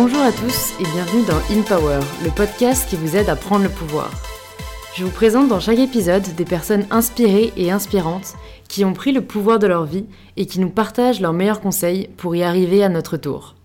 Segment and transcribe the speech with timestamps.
[0.00, 3.64] Bonjour à tous et bienvenue dans In Power, le podcast qui vous aide à prendre
[3.64, 4.12] le pouvoir.
[4.94, 8.34] Je vous présente dans chaque épisode des personnes inspirées et inspirantes
[8.68, 10.06] qui ont pris le pouvoir de leur vie
[10.36, 13.56] et qui nous partagent leurs meilleurs conseils pour y arriver à notre tour.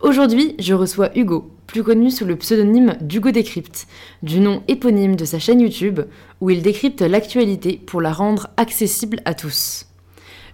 [0.00, 3.88] Aujourd'hui, je reçois Hugo, plus connu sous le pseudonyme d'Hugo Décrypte,
[4.22, 5.98] du nom éponyme de sa chaîne YouTube,
[6.40, 9.86] où il décrypte l'actualité pour la rendre accessible à tous.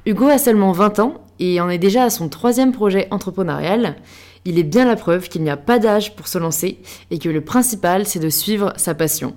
[0.06, 3.96] Hugo a seulement 20 ans et en est déjà à son troisième projet entrepreneurial.
[4.44, 6.78] Il est bien la preuve qu'il n'y a pas d'âge pour se lancer
[7.10, 9.34] et que le principal c'est de suivre sa passion.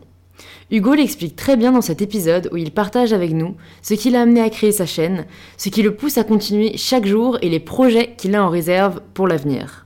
[0.72, 4.24] Hugo l'explique très bien dans cet épisode où il partage avec nous ce qui l'a
[4.24, 5.26] amené à créer sa chaîne,
[5.58, 9.02] ce qui le pousse à continuer chaque jour et les projets qu'il a en réserve
[9.14, 9.86] pour l'avenir.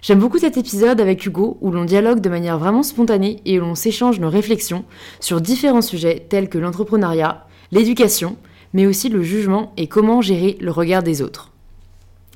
[0.00, 3.62] J'aime beaucoup cet épisode avec Hugo où l'on dialogue de manière vraiment spontanée et où
[3.62, 4.84] l'on s'échange nos réflexions
[5.20, 8.36] sur différents sujets tels que l'entrepreneuriat, l'éducation,
[8.74, 11.53] mais aussi le jugement et comment gérer le regard des autres.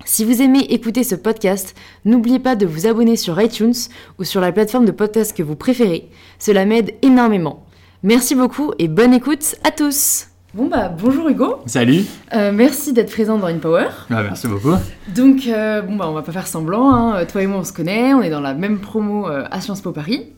[0.04, 3.74] Si vous aimez écouter ce podcast, n'oubliez pas de vous abonner sur iTunes
[4.18, 6.08] ou sur la plateforme de podcast que vous préférez.
[6.38, 7.66] Cela m'aide énormément.
[8.02, 10.28] Merci beaucoup et bonne écoute à tous.
[10.54, 11.56] Bon bah bonjour Hugo.
[11.66, 12.04] Salut.
[12.32, 13.88] Euh, merci d'être présent dans InPower.
[14.08, 14.74] Ah, merci beaucoup.
[15.14, 16.90] Donc euh, bon bah on va pas faire semblant.
[16.90, 17.24] Hein.
[17.26, 19.82] Toi et moi on se connaît, on est dans la même promo euh, à Sciences
[19.82, 20.32] Po Paris.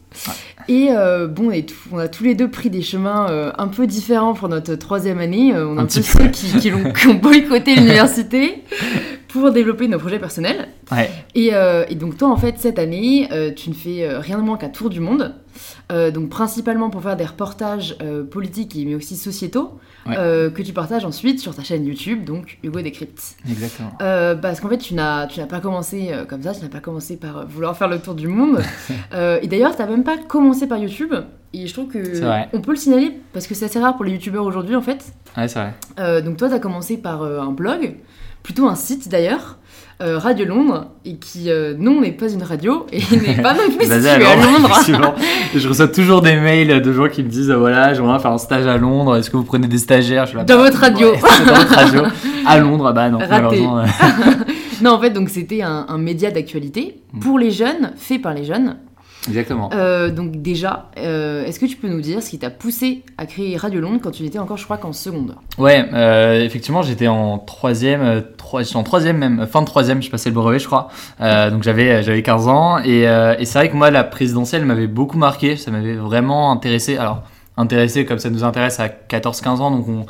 [0.68, 1.50] Et euh, bon,
[1.92, 5.18] on, a tous les deux pris des chemins euh, un peu différents pour notre troisième
[5.18, 5.54] année.
[5.54, 8.64] Euh, on est un, peu ceux qui, qui, ont, boycotté l'université
[9.32, 10.68] pour développer nos projets personnels.
[11.34, 11.52] Et,
[11.88, 14.90] et, donc toi, en fait, cette année, tu ne fais rien de moins qu'un tour
[14.90, 15.34] du monde.
[15.88, 17.96] donc principalement pour faire des reportages
[18.30, 23.36] politiques mais aussi sociétaux que tu partages ensuite sur ta chaîne YouTube, donc Hugo Décrypte.
[23.48, 23.92] Exactement.
[24.40, 27.76] parce qu'en fait, tu n'as pas commencé comme ça, tu n'as pas commencé par vouloir
[27.76, 28.60] faire le tour du monde.
[29.42, 31.14] et d'ailleurs, tu n'as même pas commencé par YouTube.
[31.52, 34.12] Et je trouve que on peut le signaler parce que c'est assez rare pour les
[34.12, 35.12] youtubeurs aujourd'hui en fait.
[35.36, 35.74] Ouais, c'est vrai.
[35.98, 37.96] Euh, donc toi, tu as commencé par euh, un blog,
[38.42, 39.58] plutôt un site d'ailleurs,
[40.02, 43.84] euh, Radio Londres, et qui, non, n'est pas une radio et n'est pas non plus
[43.84, 44.80] situé à Londres.
[45.54, 48.66] je reçois toujours des mails de gens qui me disent voilà, j'aimerais faire un stage
[48.66, 50.26] à Londres, est-ce que vous prenez des stagiaires?
[50.26, 51.12] Je Dans votre radio.
[51.12, 52.02] dans votre radio.
[52.46, 53.60] À Londres, bah non, Raté.
[54.82, 57.20] non, en fait, donc c'était un, un média d'actualité mm.
[57.20, 58.76] pour les jeunes, fait par les jeunes,
[59.28, 59.70] Exactement.
[59.74, 63.26] Euh, donc déjà, euh, est-ce que tu peux nous dire ce qui t'a poussé à
[63.26, 67.08] créer Radio Londres quand tu étais encore, je crois, qu'en seconde Ouais, euh, effectivement, j'étais
[67.08, 68.22] en troisième,
[68.74, 70.88] en troisième même, fin de troisième, je passais le brevet, je crois.
[71.20, 75.18] donc j'avais j'avais 15 ans et, et c'est vrai que moi, la présidentielle m'avait beaucoup
[75.18, 76.96] marqué, ça m'avait vraiment intéressé.
[76.96, 77.22] Alors
[77.56, 80.06] intéressé comme ça nous intéresse à 14-15 ans, donc on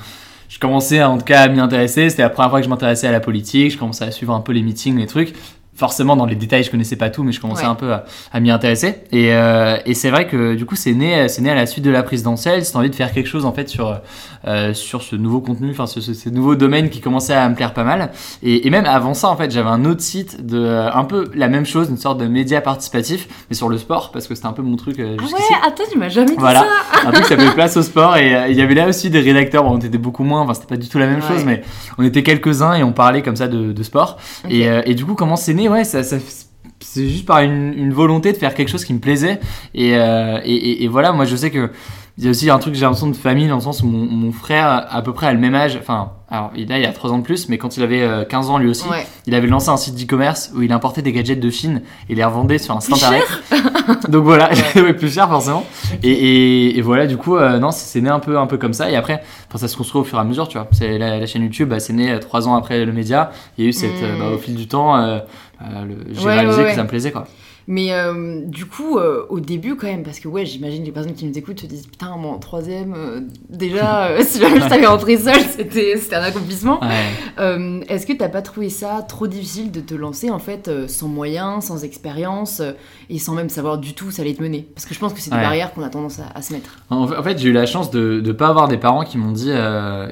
[0.49, 2.11] je commençais en tout cas à m'y intéresser.
[2.11, 3.71] C'était la première fois que je m'intéressais à la politique.
[3.71, 5.33] Je commençais à suivre un peu les meetings, les trucs
[5.81, 8.51] forcément dans les détails je connaissais pas tout mais je commençais un peu à, m'y
[8.51, 8.97] intéresser.
[9.13, 11.85] Et, euh, et c'est vrai que du coup c'est né c'est né à la suite
[11.85, 12.65] de la présidentielle.
[12.65, 13.99] C'est envie de faire quelque chose en fait sur
[14.47, 17.73] euh, sur ce nouveau contenu enfin ce, ce, nouveau domaine qui commençait à me plaire
[17.73, 18.11] pas mal.
[18.43, 21.31] Et, et même avant ça en fait j'avais un autre site de euh, un peu
[21.35, 24.49] la même chose une sorte de média participatif mais sur le sport parce que c'était
[24.49, 27.09] un peu mon truc ah ouais attends tu m'as jamais dit voilà, ça.
[27.09, 29.65] Un truc qui s'appelait place au sport et il y avait là aussi des rédacteurs
[29.65, 31.63] bon, on était beaucoup moins enfin c'était pas du tout la même chose mais
[31.97, 34.19] on était quelques uns et on parlait comme ça de, de sport.
[34.51, 38.55] Et, et du coup comment c'est né ouais, c'est juste par une, volonté de faire
[38.55, 39.41] quelque chose qui me plaisait.
[39.77, 41.71] Euh, et, et, voilà, moi je sais que
[42.21, 44.31] il y a aussi un truc, j'ai l'impression de famille, dans le sens où mon,
[44.31, 47.19] frère, à peu près à le même âge, enfin, alors là il a 3 ans
[47.19, 48.85] de plus, mais quand il avait 15 euh, ans lui aussi,
[49.27, 51.81] il avait lancé un site d'e-commerce où il importait des gadgets de Chine
[52.11, 53.25] et les revendait sur un site internet.
[54.11, 54.93] Donc voilà, ouais.
[54.93, 55.65] plus cher forcément.
[56.03, 58.91] Et, et, voilà, du coup, euh, non, c'est né un peu, un peu comme ça.
[58.91, 59.23] Et après,
[59.55, 60.69] ça se construit au fur et à mesure, tu vois.
[60.73, 63.31] C'est la, chaîne YouTube, bah, c'est né 3 ans après le média.
[63.57, 64.19] Il y a eu cette, mmh.
[64.19, 65.21] bah, au fil du temps,
[66.13, 67.27] j'ai réalisé que ça me plaisait quoi.
[67.71, 71.15] Mais euh, du coup, euh, au début quand même, parce que ouais, j'imagine les personnes
[71.15, 74.87] qui nous écoutent se disent putain, moi en troisième, euh, déjà, si jamais je t'avais
[74.87, 76.81] rentré seule, c'était un accomplissement.
[77.39, 81.67] Est-ce que t'as pas trouvé ça trop difficile de te lancer en fait sans moyens,
[81.67, 82.61] sans expérience
[83.09, 84.67] et sans même savoir du tout où ça allait te mener?
[84.75, 86.77] Parce que je pense que c'est des barrières qu'on a tendance à, se mettre.
[86.91, 89.53] En fait, j'ai eu la chance de ne pas avoir des parents qui m'ont dit.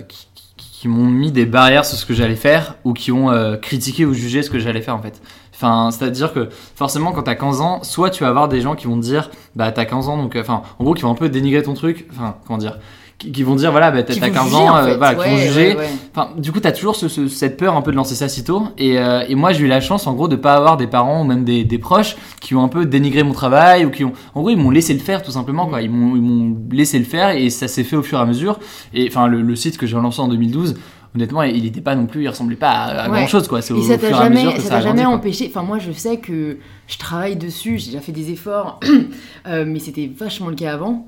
[0.06, 4.04] Qui, qui m'ont mis des barrières sur ce que j'allais faire ou qui ont critiqué
[4.06, 5.20] ou jugé ce que j'allais faire en fait.
[5.60, 8.86] Enfin, c'est-à-dire que forcément, quand t'as 15 ans, soit tu vas avoir des gens qui
[8.86, 11.16] vont te dire, bah t'as 15 ans, donc, euh, enfin, en gros, qui vont un
[11.16, 12.78] peu dénigrer ton truc, enfin, comment dire,
[13.18, 15.76] qui, vont dire, voilà, bah t'as 15 ans, euh, voilà, qui vont juger.
[16.14, 18.68] Enfin, du coup, t'as toujours cette peur un peu de lancer ça si tôt.
[18.78, 21.22] Et, euh, et moi, j'ai eu la chance, en gros, de pas avoir des parents
[21.22, 24.12] ou même des, des, proches qui ont un peu dénigré mon travail ou qui ont,
[24.36, 25.82] en gros, ils m'ont laissé le faire tout simplement, quoi.
[25.82, 28.60] Ils m'ont laissé le faire et ça s'est fait au fur et à mesure.
[28.94, 30.76] Et enfin, le, le site que j'ai lancé en 2012,
[31.14, 33.62] honnêtement, il n'était pas non plus, il ressemblait pas à, grand chose, quoi.
[33.62, 35.46] C'est au, ça t'a jamais, ça jamais empêché.
[35.48, 38.80] Enfin, moi, je sais que je travaille dessus, j'ai déjà fait des efforts,
[39.46, 41.06] euh, mais c'était vachement le cas avant.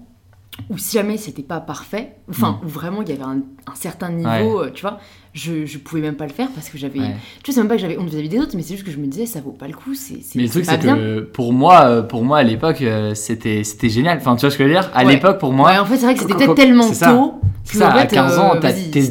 [0.69, 2.67] ou si jamais c'était pas parfait, enfin, Mm.
[2.67, 4.99] où vraiment il y avait un, un certain niveau, euh, tu vois,
[5.35, 6.99] je, je pouvais même pas le faire parce que j'avais.
[6.99, 7.17] Ouais.
[7.45, 8.99] Tu c'est même pas que j'avais honte vis-à-vis des autres, mais c'est juste que je
[8.99, 10.97] me disais, ça vaut pas le coup, c'est c'est- Mais le truc, pas c'est bien.
[10.97, 14.19] que pour moi, euh, pour moi à l'époque, euh, c'était c'était génial.
[14.19, 14.91] Enfin, tu vois ce que je veux dire?
[14.95, 15.13] À Ouais.
[15.15, 16.91] l'époque, pour moi, Ouais, en fait, c'est vrai que c'était tellement tôt.
[16.91, 19.11] que, ça, en à fait, 15 ans, euh, t'as- vas-y, t'es-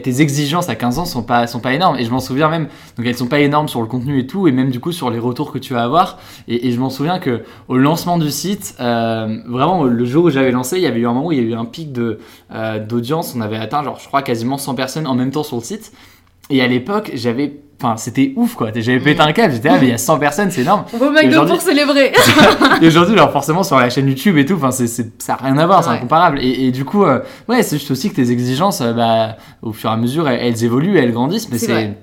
[0.00, 1.96] t'es- exigences à 15 ans sont pas, sont pas énormes.
[1.98, 2.66] Et je m'en souviens même,
[2.96, 5.10] donc elles sont pas énormes sur le contenu et tout, et même du coup sur
[5.10, 6.18] les retours que tu vas avoir.
[6.48, 10.30] Et, et je m'en souviens que au lancement du site, euh, vraiment le jour où
[10.30, 11.92] j'avais lancé, il y avait eu un moment où il y a eu un pic
[11.92, 12.18] de,
[12.52, 13.34] euh, d'audience.
[13.36, 15.92] On avait atteint, genre, je crois, quasiment 100 personnes en même temps sur le site.
[16.50, 17.60] Et à l'époque, j'avais.
[17.82, 18.70] Enfin, c'était ouf quoi.
[18.74, 19.54] J'avais pété un câble.
[19.54, 20.84] J'étais là, mais il y a 100 personnes, c'est énorme.
[20.92, 22.12] On va au McDo pour célébrer.
[22.82, 25.56] Et aujourd'hui, genre forcément sur la chaîne YouTube et tout, enfin c'est, ça n'a rien
[25.56, 26.40] à voir, c'est incomparable.
[26.42, 29.72] Et, et du coup, euh, ouais, c'est juste aussi que tes exigences, euh, bah, au
[29.72, 31.96] fur et à mesure, elles, elles évoluent, elles grandissent, mais C'est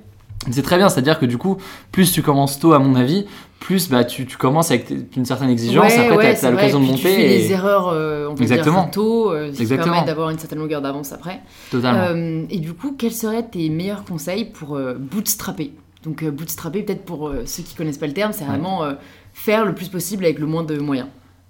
[0.51, 0.89] c'est, très bien.
[0.89, 1.57] C'est-à-dire que du coup,
[1.91, 3.25] plus tu commences tôt, à mon avis,
[3.59, 5.91] plus bah, tu, tu commences avec une certaine exigence.
[5.91, 6.85] Ouais, Après, ouais, c'est t'as l'occasion de.
[6.85, 7.27] Puis Tu fais monter.
[7.27, 7.51] des Et...
[7.51, 8.83] erreurs, euh, on peut Exactement.
[8.83, 9.93] dire tôt, euh, ce qui Exactement.
[9.93, 11.41] permet d'avoir une certaine longueur d'avance après.
[11.71, 11.99] Totalement.
[12.15, 15.73] Euh, et du coup, quels seraient tes meilleurs conseils pour euh, bootstrapper?
[16.03, 18.49] Donc bootstrapper, peut-être pour ceux qui connaissent pas le terme, c'est Ouais.
[18.51, 18.83] vraiment
[19.33, 21.07] faire le plus possible avec le moins de moyens.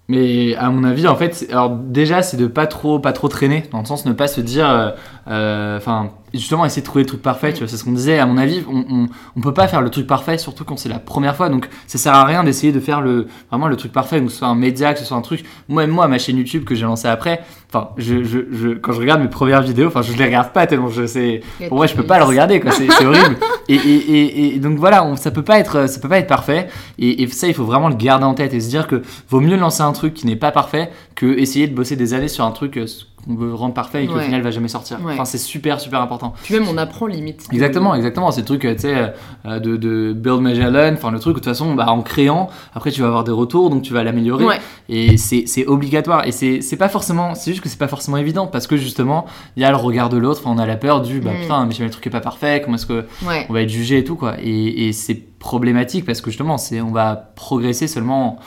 [0.08, 3.64] Mais à mon avis, en fait, alors déjà, c'est de pas trop, pas trop traîner,
[3.70, 4.94] dans le sens ne pas se dire,
[5.28, 7.52] enfin, justement, essayer de trouver le truc parfait.
[7.52, 8.18] Tu vois, c'est ce qu'on disait.
[8.18, 10.88] À mon avis, on, on, on peut pas faire le truc parfait, surtout quand c'est
[10.88, 11.48] la première fois.
[11.48, 14.38] Donc, ça sert à rien d'essayer de faire le vraiment le truc parfait, que ce
[14.38, 15.44] soit un média, que ce soit un truc.
[15.68, 17.40] Moi, même moi, ma chaîne YouTube que j'ai lancée après,
[17.72, 20.66] enfin, je, je, je, quand je regarde mes premières vidéos, enfin, je les regarde pas
[20.66, 21.42] tellement je sais.
[21.68, 22.70] Pour moi, je peux pas le regarder, quoi.
[22.72, 23.36] C'est horrible.
[23.70, 26.26] Et, et, et, et donc voilà, on, ça peut pas être, ça peut pas être
[26.26, 26.68] parfait.
[26.98, 29.58] Et, ça, il faut vraiment le garder en tête et se dire que vaut mieux
[29.58, 32.50] lancer un truc qui n'est pas parfait que essayer de bosser des années sur un
[32.52, 32.86] truc euh,
[33.26, 34.24] qu'on veut rendre parfait et qui au Ouais.
[34.24, 35.04] final va jamais sortir.
[35.04, 35.17] Ouais.
[35.18, 36.32] Enfin, c'est super, super important.
[36.42, 37.46] Puis même, on apprend limite.
[37.52, 38.30] Exactement, exactement.
[38.30, 39.12] C'est le truc, euh, tu sais,
[39.46, 40.92] euh, de, de build Magellan.
[40.94, 43.70] Enfin, le truc, de toute façon, bah, en créant, après, tu vas avoir des retours,
[43.70, 44.44] donc tu vas l'améliorer.
[44.44, 44.58] Ouais.
[44.88, 46.26] Et c'est obligatoire.
[46.26, 49.26] Et c'est pas forcément, c'est juste que c'est pas forcément évident parce que justement,
[49.56, 50.42] il y a le regard de l'autre.
[50.46, 51.40] On a la peur du, bah Mm.
[51.42, 53.46] putain, mais le truc est pas parfait, comment est-ce que Ouais.
[53.48, 54.34] on va être jugé et tout quoi.
[54.42, 58.38] Et, et c'est problématique parce que justement, c'est on va progresser seulement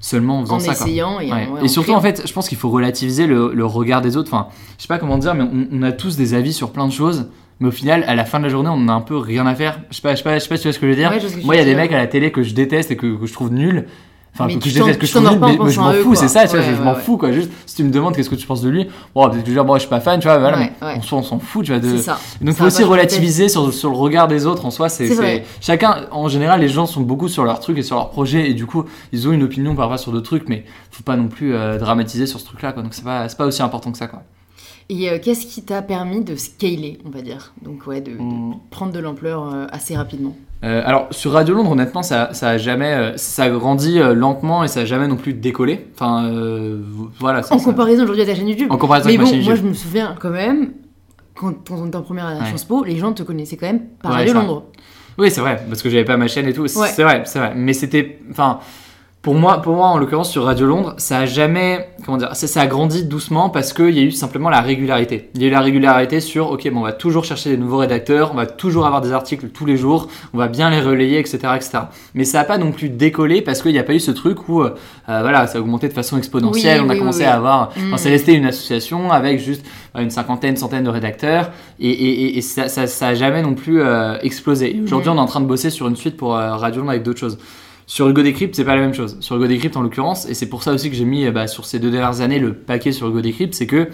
[0.00, 0.74] seulement en faisant En ça.
[0.74, 0.86] quoi.
[0.86, 1.48] essayant et, en- Ouais.
[1.48, 4.16] ouais, et en surtout, en fait, je pense qu'il faut relativiser le, le regard des
[4.16, 4.32] autres.
[4.32, 4.48] Enfin,
[4.78, 6.92] je sais pas comment dire, mais on, on a tous des avis sur plein de
[6.92, 7.28] choses.
[7.60, 9.46] Mais au final, à la fin de la journée, on en a un peu rien
[9.46, 9.80] à faire.
[9.90, 10.90] Je sais pas, je sais pas, je sais pas si tu vois ce que je
[10.92, 11.10] veux dire.
[11.10, 13.16] Ouais, Moi, il y a des mecs à la télé que je déteste et que,
[13.20, 13.86] que je trouve nuls.
[14.32, 16.28] Enfin, Mais je t'en- déteste, que je trouve en mais, mais je m'en fous, c'est
[16.28, 17.00] ça, tu vois, Ouais, je, m'en ouais.
[17.00, 17.32] fous, quoi.
[17.32, 19.46] Juste, si tu me demandes qu'est-ce que tu penses de lui, bon, peut-être que je
[19.46, 20.94] vais dire, bon, je suis pas fan, tu vois, voilà, mais ouais.
[20.98, 21.80] on s'en- on s'en fout, tu vois.
[21.80, 21.96] De...
[21.98, 22.18] Ça.
[22.40, 24.88] Donc, faut aussi relativiser sur, sur le regard des autres en soi.
[24.88, 28.48] C'est chacun, en général, les gens sont beaucoup sur leur truc et sur leur projet,
[28.48, 31.28] et du coup, ils ont une opinion parfois sur d'autres trucs, mais faut pas non
[31.28, 32.82] plus euh, dramatiser sur ce truc-là, quoi.
[32.82, 34.22] Donc, c'est pas, pas aussi important que ça, quoi.
[34.88, 37.52] Et euh, qu'est-ce qui t'a permis de scaler, on va dire?
[37.62, 38.54] Donc, ouais, de, de Mm.
[38.70, 40.34] prendre de l'ampleur euh, assez rapidement.
[40.62, 44.12] Euh, alors sur Radio Londres, honnêtement, ça, ça a jamais, euh, ça a grandi euh,
[44.14, 45.86] lentement et ça a jamais non plus décollé.
[45.94, 46.80] Enfin, euh,
[47.18, 47.42] voilà.
[47.42, 48.70] ça- En ça- comparaison aujourd'hui à ta chaîne YouTube.
[48.70, 49.64] en comparaison Mais avec bon, ma chaîne moi YouTube.
[49.64, 50.72] je me souviens quand même,
[51.34, 52.44] quand, quand on était en première à Ouais.
[52.46, 54.34] Sciences Po, les gens te connaissaient quand même par Ouais, Radio.
[54.34, 54.64] Londres.
[55.16, 56.66] Oui, c'est vrai, parce que j'avais pas ma chaîne et tout.
[56.66, 56.88] C'est Ouais.
[56.88, 57.52] c'est vrai, c'est vrai.
[57.56, 58.58] Mais c'était, enfin,
[59.22, 62.46] pour moi, pour moi, en l'occurrence sur Radio Londres, ça a jamais, comment dire, ça,
[62.46, 65.28] ça a grandi doucement parce qu'il y a eu simplement la régularité.
[65.34, 67.76] Il y a eu la régularité sur, ok, bon, on va toujours chercher des nouveaux
[67.76, 71.18] rédacteurs, on va toujours avoir des articles tous les jours, on va bien les relayer,
[71.18, 71.70] etc., etc.
[72.14, 74.48] Mais ça a pas non plus décollé parce qu'il n'y a pas eu ce truc
[74.48, 74.70] où, euh,
[75.06, 76.80] voilà, ça a augmenté de façon exponentielle.
[76.80, 77.88] Oui, on a oui, commencé oui, à avoir, Mm.
[77.88, 79.66] enfin, c'est resté une association avec juste
[79.96, 83.42] euh, une cinquantaine, centaine de rédacteurs et, et, et- et ça, ça, ça a jamais
[83.42, 84.80] non plus euh, explosé.
[84.82, 85.12] Aujourd'hui, Mm.
[85.12, 87.20] on est en train de bosser sur une suite pour euh, Radio Londres avec d'autres
[87.20, 87.36] choses.
[87.90, 89.16] Sur Hugo Decrypt, c'est pas la même chose.
[89.18, 91.48] Sur Hugo Decrypt, en l'occurrence, et c'est pour ça aussi que j'ai mis euh, bah,
[91.48, 93.88] sur ces deux dernières années le paquet sur Hugo Decrypt, c'est que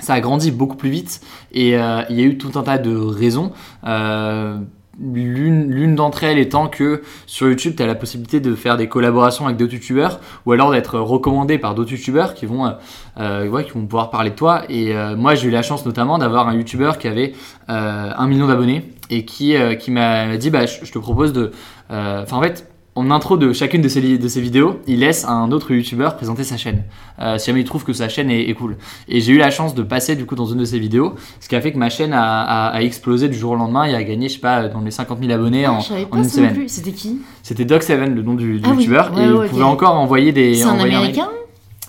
[0.00, 1.20] ça a grandi beaucoup plus vite
[1.52, 3.52] et euh, il y a eu tout un tas de raisons.
[3.86, 4.58] Euh,
[5.00, 9.44] L'une d'entre elles étant que sur YouTube, tu as la possibilité de faire des collaborations
[9.44, 12.72] avec d'autres YouTubeurs ou alors d'être recommandé par d'autres YouTubeurs qui vont,
[13.18, 14.62] euh, pouvoir parler de toi.
[14.68, 17.32] Et moi, j'ai eu la chance notamment d'avoir un YouTuber qui avait
[17.66, 19.56] un million d'abonnés et qui,
[19.88, 21.50] m'a dit bah, je, te propose de.
[21.90, 25.50] Enfin, en fait, en intro de chacune de ces, de ces vidéos, il laisse un
[25.50, 26.82] autre youtubeur présenter sa chaîne.
[27.20, 28.76] Euh, si jamais il trouve que sa chaîne est, est cool.
[29.08, 31.48] Et j'ai eu la chance de passer du coup dans une de ces vidéos, ce
[31.48, 33.94] qui a fait que ma chaîne a, a- a explosé du jour au lendemain et
[33.96, 36.68] a gagné, je sais pas, dans les 50 000 abonnés en, Ah, en une semaine.
[36.68, 37.20] C'était qui?
[37.42, 39.94] C'était Doc7, le nom du, du Ah oui, youtubeur, ouais, et ouais, il pouvait encore
[39.96, 40.54] envoyer des.
[40.54, 41.43] C'est un américain un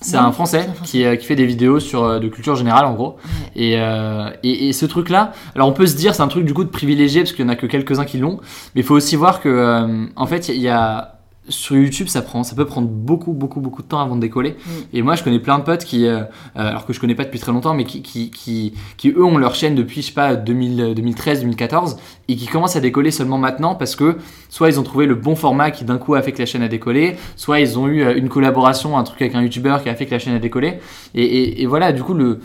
[0.05, 0.69] c'est un Français.
[0.83, 3.17] Qui, euh, qui fait des vidéos sur, euh, de culture générale en gros.
[3.55, 6.53] Et, euh, et, et ce truc-là, alors on peut se dire c'est un truc du
[6.53, 8.39] coup de privilégié parce qu'il y en a que quelques-uns qui l'ont,
[8.75, 11.14] mais il faut aussi voir que euh, en fait il y a
[11.47, 14.51] sur YouTube, ça prend, ça peut prendre beaucoup, beaucoup, beaucoup de temps avant de décoller.
[14.51, 14.71] Mm.
[14.93, 16.23] Et moi, je connais plein de potes qui, euh, euh,
[16.55, 19.37] alors que je connais pas depuis très longtemps, mais qui, qui, qui, qui, eux ont
[19.37, 21.97] leur chaîne depuis, je sais pas, 2013, 2014,
[22.27, 24.17] et qui commencent à décoller seulement maintenant parce que
[24.49, 26.63] soit ils ont trouvé le bon format qui d'un coup a fait que la chaîne
[26.63, 29.89] a décollé, soit ils ont eu euh, une collaboration, un truc avec un YouTuber qui
[29.89, 30.79] a fait que la chaîne a décollé.
[31.13, 32.39] Et, et voilà, du coup, le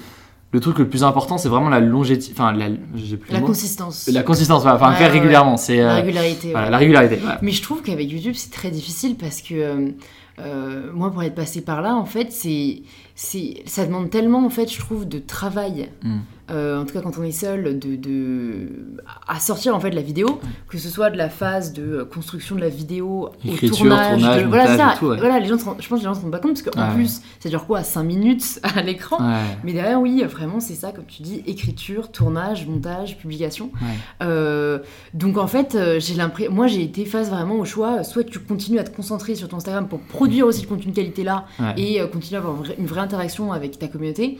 [0.52, 2.69] le truc le plus important, c'est vraiment la longévité, enfin la,
[3.30, 4.09] la consistance.
[4.12, 6.52] La consistance, enfin faire régulièrement, c'est la régularité.
[6.52, 7.19] la régularité.
[7.42, 9.90] Mais je trouve qu'avec YouTube, c'est très difficile parce que euh,
[10.40, 12.83] euh, moi, pour être passé par là, en fait, c'est
[13.14, 15.90] ça demande tellement, en fait, je trouve, de travail.
[16.02, 16.21] Hmm.
[16.50, 18.69] Euh, en tout cas quand on est seul, de, de,
[19.28, 22.61] à sortir en fait la vidéo, que ce soit de la phase de construction de
[22.61, 26.21] la vidéo au tournage, voilà ça, voilà les gens, je pense que les gens se
[26.21, 29.19] rendent pas compte parce qu'en plus ça dure quoi 5 minutes à l'écran,
[29.64, 33.71] mais derrière oui vraiment c'est ça comme tu dis écriture, tournage, montage, publication.
[34.23, 34.78] Euh,
[35.14, 38.38] donc en fait euh, j'ai l'impression, moi j'ai été face vraiment au choix, soit tu
[38.40, 41.47] continues à te concentrer sur ton Instagram pour produire aussi le contenu de qualité là
[41.76, 44.38] et continuer à avoir une vraie interaction avec ta communauté.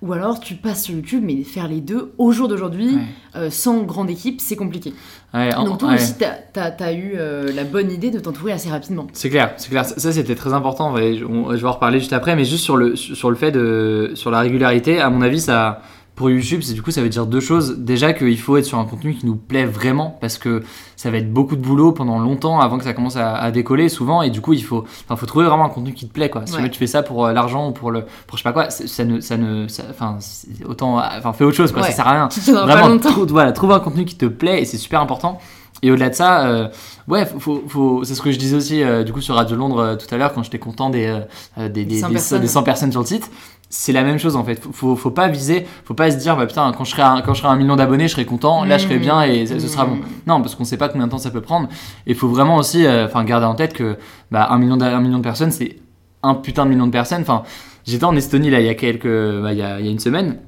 [0.00, 2.98] Ou alors tu passes sur YouTube, mais faire les deux au jour d'aujourd'hui,
[3.34, 4.94] euh, sans grande équipe, c'est compliqué.
[5.32, 9.06] Donc toi aussi, tu as, eu euh, la bonne idée de t'entourer assez rapidement.
[9.12, 9.84] C'est clair, c'est clair.
[9.84, 10.96] Ça, c'était très important.
[10.96, 14.12] je vais en reparler juste après, mais juste sur le, sur le fait de...
[14.14, 15.82] sur la régularité, à mon avis, ça
[16.18, 17.78] pour YouTube, c'est du coup ça veut dire deux choses.
[17.78, 20.64] Déjà qu'il faut être sur un contenu qui nous plaît vraiment parce que
[20.96, 24.22] ça va être beaucoup de boulot pendant longtemps avant que ça commence à, décoller souvent
[24.22, 26.42] et du coup il faut, faut trouver vraiment un contenu qui te plaît quoi.
[26.44, 28.68] Si tu fais ça pour euh, l'argent ou pour le, pour je sais pas quoi,
[28.68, 30.18] ça ne, ça ne, enfin
[30.66, 32.28] autant, enfin fais autre chose quoi, ça sert à rien.
[32.64, 32.96] Vraiment,
[33.28, 35.38] voilà, trouve un contenu qui te plaît et c'est super important.
[35.82, 36.68] Et au-delà de ça, euh,
[37.06, 39.96] ouais, faut, faut, c'est ce que je disais aussi euh, du coup sur Radio Londres
[39.96, 41.16] tout à l'heure quand j'étais content des,
[41.56, 43.30] des, des, 100 des, 100 personnes sur le site
[43.70, 44.60] c'est la même chose en fait.
[44.72, 47.34] Faut, faut pas viser, faut pas se dire bah putain quand je serai un, quand
[47.34, 49.84] je serai un million d'abonnés, je serai content, là je serai bien et ce, sera
[49.84, 49.98] bon.
[50.26, 51.68] Non, parce qu'on sait pas combien de temps ça peut prendre.
[52.06, 53.98] Et faut vraiment aussi, euh, garder en tête que
[54.30, 55.76] bah un million, de, million de personnes, c'est
[56.22, 57.20] un putain de million de personnes.
[57.20, 57.42] Enfin,
[57.86, 59.92] j'étais en Estonie là il y a quelques, bah, il, y a, il y a
[59.92, 60.38] une semaine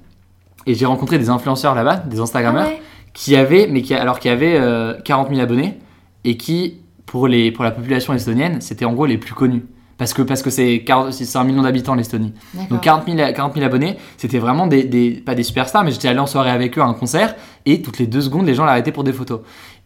[0.67, 4.29] et j'ai rencontré des influenceurs là-bas, des Instagrammeurs ah qui avaient, mais qui alors qui
[4.29, 4.59] avaient
[5.05, 5.79] 40 euh, 000 abonnés
[6.25, 9.65] et qui pour les pour la population estonienne, c'était en gros les plus connus
[10.01, 12.33] parce que parce que c'est un million d'habitants l'Estonie.
[12.71, 16.19] Donc 40 000, 40 abonnés, c'était vraiment des, des, pas des superstars, mais j'étais allé
[16.19, 18.93] en soirée avec eux à un concert et toutes les deux secondes les gens l'arrêtaient
[18.93, 19.41] pour des photos.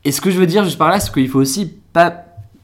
[0.04, 2.14] Et ce que je veux dire juste par là, c'est qu'il faut aussi pas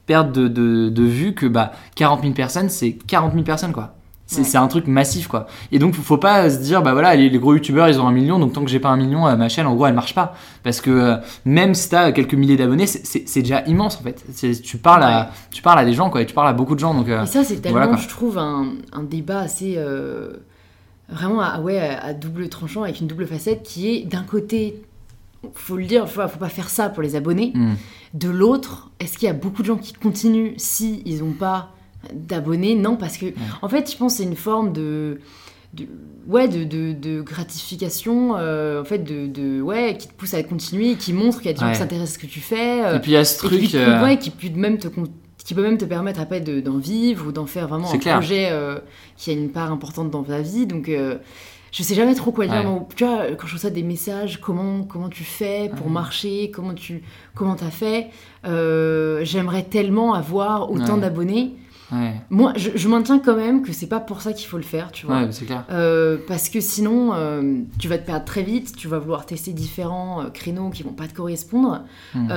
[0.06, 3.96] perdre de, de, de vue que bah 40 000 personnes, c'est 40 000 personnes quoi.
[4.30, 5.46] C'est un truc massif, quoi.
[5.72, 8.38] Et donc, faut pas se dire, bah voilà, les, gros youtubeurs, ils ont un million,
[8.38, 10.34] donc tant que j'ai pas un million, euh, ma chaîne, en gros, elle marche pas.
[10.62, 14.24] Parce que euh, même si t'as quelques milliers d'abonnés, c'est déjà immense, en fait.
[14.62, 16.80] Tu parles, à, tu parles à des gens, quoi, et tu parles à beaucoup de
[16.80, 16.94] gens.
[16.94, 19.78] Donc, euh, et ça, c'est tellement, je trouve, un, un débat assez.
[21.08, 24.80] vraiment à, ouais, à double tranchant, avec une double facette, qui est d'un côté,
[25.54, 27.50] faut le dire, faut, faut pas faire ça pour les abonnés.
[27.54, 27.74] Hmm.
[28.14, 31.70] De l'autre, est-ce qu'il y a beaucoup de gens qui continuent si ils ont pas
[32.12, 33.26] d'abonnés, non, parce que
[33.62, 35.20] en fait, je pense c'est une forme de,
[36.26, 40.96] ouais, de, de, gratification, euh, en fait, de, de, ouais, qui te pousse à continuer,
[40.96, 42.84] qui montre qu'il y a des gens qui s'intéressent à ce que tu fais.
[42.84, 44.88] Euh, et puis il y a ce truc, qui, euh, ouais, qui peut même te
[45.44, 48.52] qui peut même te permettre après d'en vivre ou d'en faire vraiment un projet
[49.16, 50.66] qui a une part importante dans ta vie.
[50.66, 50.88] Donc
[51.72, 52.64] je sais jamais trop quoi dire.
[52.94, 57.02] tu vois, quand je reçois des messages, comment, comment tu fais pour marcher, comment tu
[57.34, 58.10] comment as fait,
[59.24, 61.54] j'aimerais tellement avoir autant d'abonnés.
[62.30, 65.06] Moi, je, maintiens quand même que c'est pas pour ça qu'il faut le faire, tu
[65.06, 65.30] vois.
[65.32, 65.64] c'est clair.
[65.70, 69.52] Euh, parce que sinon, euh, tu vas te perdre très vite, tu vas vouloir tester
[69.52, 71.84] différents euh, créneaux qui vont pas te correspondre.
[72.14, 72.28] Hmm.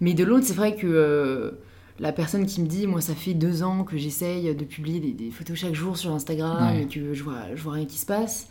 [0.00, 1.54] mais de l'autre, c'est vrai que
[1.98, 5.30] la personne qui me dit, moi, ça fait deux ans que j'essaye de publier des,
[5.30, 8.48] photos chaque jour sur Instagram et que je vois, je vois rien qui se passe,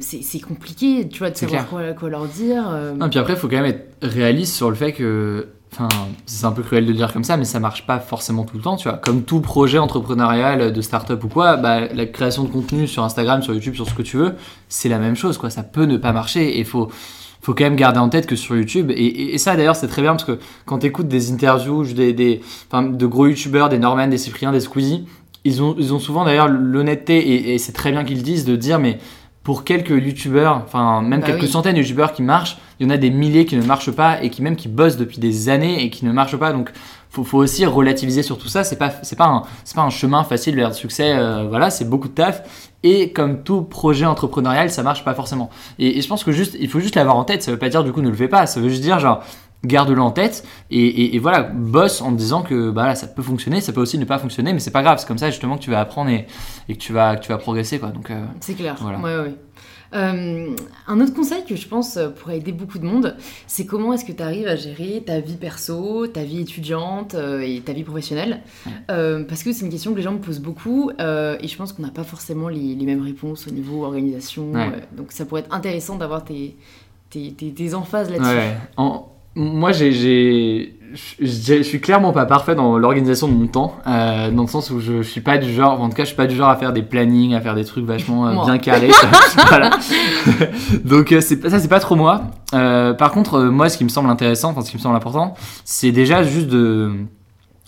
[0.00, 2.64] c'est compliqué, tu vois, de savoir quoi, quoi, leur dire.
[2.96, 5.48] Non, puis après, il faut quand même être réaliste sur le fait que
[6.26, 8.62] C'est un peu cruel de dire comme ça, mais ça marche pas forcément tout le
[8.62, 8.98] temps, tu vois.
[8.98, 13.42] Comme tout projet entrepreneurial de start-up ou quoi, bah, la création de contenu sur Instagram,
[13.42, 14.34] sur YouTube, sur ce que tu veux,
[14.68, 15.50] c'est la même chose, quoi.
[15.50, 16.90] Ça peut ne pas marcher et faut,
[17.40, 20.12] faut quand même garder en tête que sur YouTube, et, ça d'ailleurs c'est très bien
[20.12, 24.52] parce que quand tu écoutes des interviews des, de gros YouTubeurs, des Norman, des Cyprien,
[24.52, 25.06] des Squeezie,
[25.44, 28.54] ils ont, ils ont souvent d'ailleurs l'honnêteté, et, et c'est très bien qu'ils disent, de
[28.54, 28.98] dire mais
[29.42, 32.90] pour quelques youtubeurs, enfin même bah quelques centaines de youtubeurs qui marchent, il y en
[32.90, 35.82] a des milliers qui ne marchent pas et qui même qui bossent depuis des années
[35.82, 36.52] et qui ne marchent pas.
[36.52, 36.70] Donc
[37.10, 38.62] faut, faut aussi relativiser sur tout ça.
[38.62, 41.14] C'est pas c'est pas un c'est pas un chemin facile vers le succès.
[41.16, 42.70] Euh, voilà, c'est beaucoup de taf.
[42.84, 45.50] Et comme tout projet entrepreneurial, ça marche pas forcément.
[45.78, 47.42] Et, et je pense que juste il faut juste l'avoir en tête.
[47.42, 48.46] Ça veut pas dire du coup ne le fais pas.
[48.46, 49.24] Ça veut juste dire genre
[49.64, 53.72] garde-le en tête et, et, voilà, bosse en disant que bah, ça peut fonctionner, ça
[53.72, 55.70] peut aussi ne pas fonctionner, mais c'est pas grave, c'est comme ça justement que tu
[55.70, 56.26] vas apprendre et,
[56.68, 57.78] et que, tu vas, que tu vas progresser.
[57.78, 57.90] Quoi.
[57.90, 58.98] Donc, euh, c'est clair, voilà.
[58.98, 59.34] ouais, ouais.
[59.94, 60.54] Euh,
[60.86, 63.16] un autre conseil que je pense pourrait aider beaucoup de monde,
[63.46, 67.40] c'est comment est-ce que tu arrives à gérer ta vie perso, ta vie étudiante euh,
[67.40, 68.40] et ta vie professionnelle?
[68.90, 71.72] Euh, parce que c'est une question que les gens me posent beaucoup et je pense
[71.72, 74.52] qu'on n'a pas forcément les, mêmes réponses au niveau organisation.
[74.92, 76.56] donc ça pourrait être intéressant d'avoir tes,
[77.10, 78.56] tes, tes, emphases là-dessus.
[79.34, 84.48] Moi, j'ai je, suis clairement pas parfait dans l'organisation de mon temps, euh, dans le
[84.48, 86.48] sens où je, suis pas du genre, en tout cas, je suis pas du genre
[86.48, 88.90] à faire des plannings, à faire des trucs vachement euh, bien carrés.
[90.84, 92.22] Donc euh, c'est ça, c'est pas trop moi.
[92.50, 95.34] par contre, moi, ce qui me semble intéressant, enfin ce qui me semble important,
[95.64, 96.92] c'est déjà juste de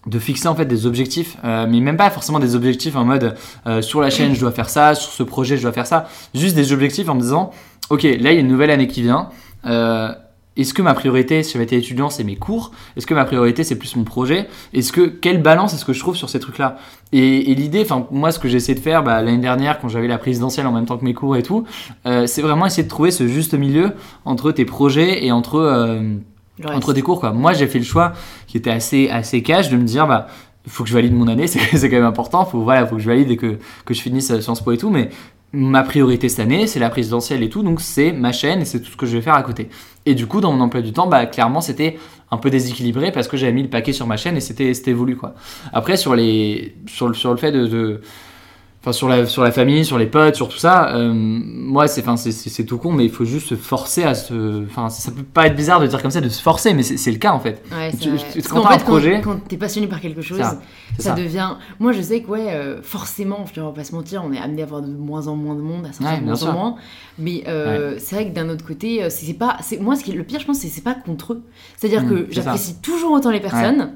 [0.06, 3.36] de fixer en fait des objectifs, mais même pas forcément des objectifs en mode
[3.80, 6.54] sur la chaîne je dois faire ça, sur ce projet je dois faire ça, juste
[6.54, 7.52] des objectifs en me disant
[7.88, 9.30] ok là il y a une nouvelle année qui vient,
[10.56, 12.70] est-ce que ma priorité, si j'avais été étudiant, c'est mes cours?
[12.96, 14.48] Est-ce que ma priorité, c'est plus mon projet?
[14.72, 16.76] Est-ce que quelle balance est-ce que je trouve sur ces trucs-là?
[17.12, 20.08] Et, l'idée, enfin moi, ce que j'ai essayé de faire bah, l'année dernière, quand j'avais
[20.08, 21.64] la présidentielle en même temps que mes cours et tout,
[22.06, 23.92] euh, c'est vraiment essayer de trouver ce juste milieu
[24.24, 26.14] entre tes projets et entre euh,
[26.64, 27.20] entre tes cours.
[27.20, 27.32] Quoi.
[27.32, 28.12] Moi, j'ai fait le choix
[28.46, 30.28] qui était assez assez cash de me dire bah
[30.66, 32.44] faut que je valide mon année, c'est quand même important.
[32.44, 34.78] Faut voilà, faut que je valide et que, que je finisse euh, Sciences Po et
[34.78, 34.90] tout.
[34.90, 35.10] Mais
[35.54, 38.80] ma priorité cette année, c'est la présidentielle et tout, donc c'est ma chaîne et c'est
[38.80, 39.68] tout ce que je vais faire à côté.
[40.06, 41.96] Et du coup, dans mon emploi du temps, bah, clairement, c'était
[42.30, 45.16] un peu déséquilibré parce que j'avais mis le paquet sur ma chaîne et c'était voulu,
[45.16, 45.34] quoi.
[45.72, 48.00] Après, sur, les, sur, le, sur le fait de
[48.84, 50.94] enfin sur la sur la famille, sur les potes, sur tout ça.
[50.94, 54.62] Euh, moi, c'est enfin c'est tout con, mais il faut juste se forcer à se.
[54.64, 57.10] Enfin, ça peut pas être bizarre de dire comme ça, de se forcer, mais c'est
[57.10, 57.62] le cas en fait.
[57.72, 58.10] Ouais, tu,
[58.42, 60.42] quand un projet, quand, t'es passionné par quelque chose,
[60.98, 61.54] ça, devient.
[61.80, 64.38] Moi, je sais que ouais, euh, forcément, je ne vais pas se mentir, on est
[64.38, 66.74] amené à avoir de moins en moins de monde, à sortir de moins en moins.
[67.18, 69.56] Mais euh, c'est vrai que d'un autre côté, c'est pas.
[69.80, 71.42] Moi, ce qui est le pire, je pense, c'est c'est pas contre eux.
[71.78, 73.92] C'est-à-dire mmh, que j'apprécie toujours autant les personnes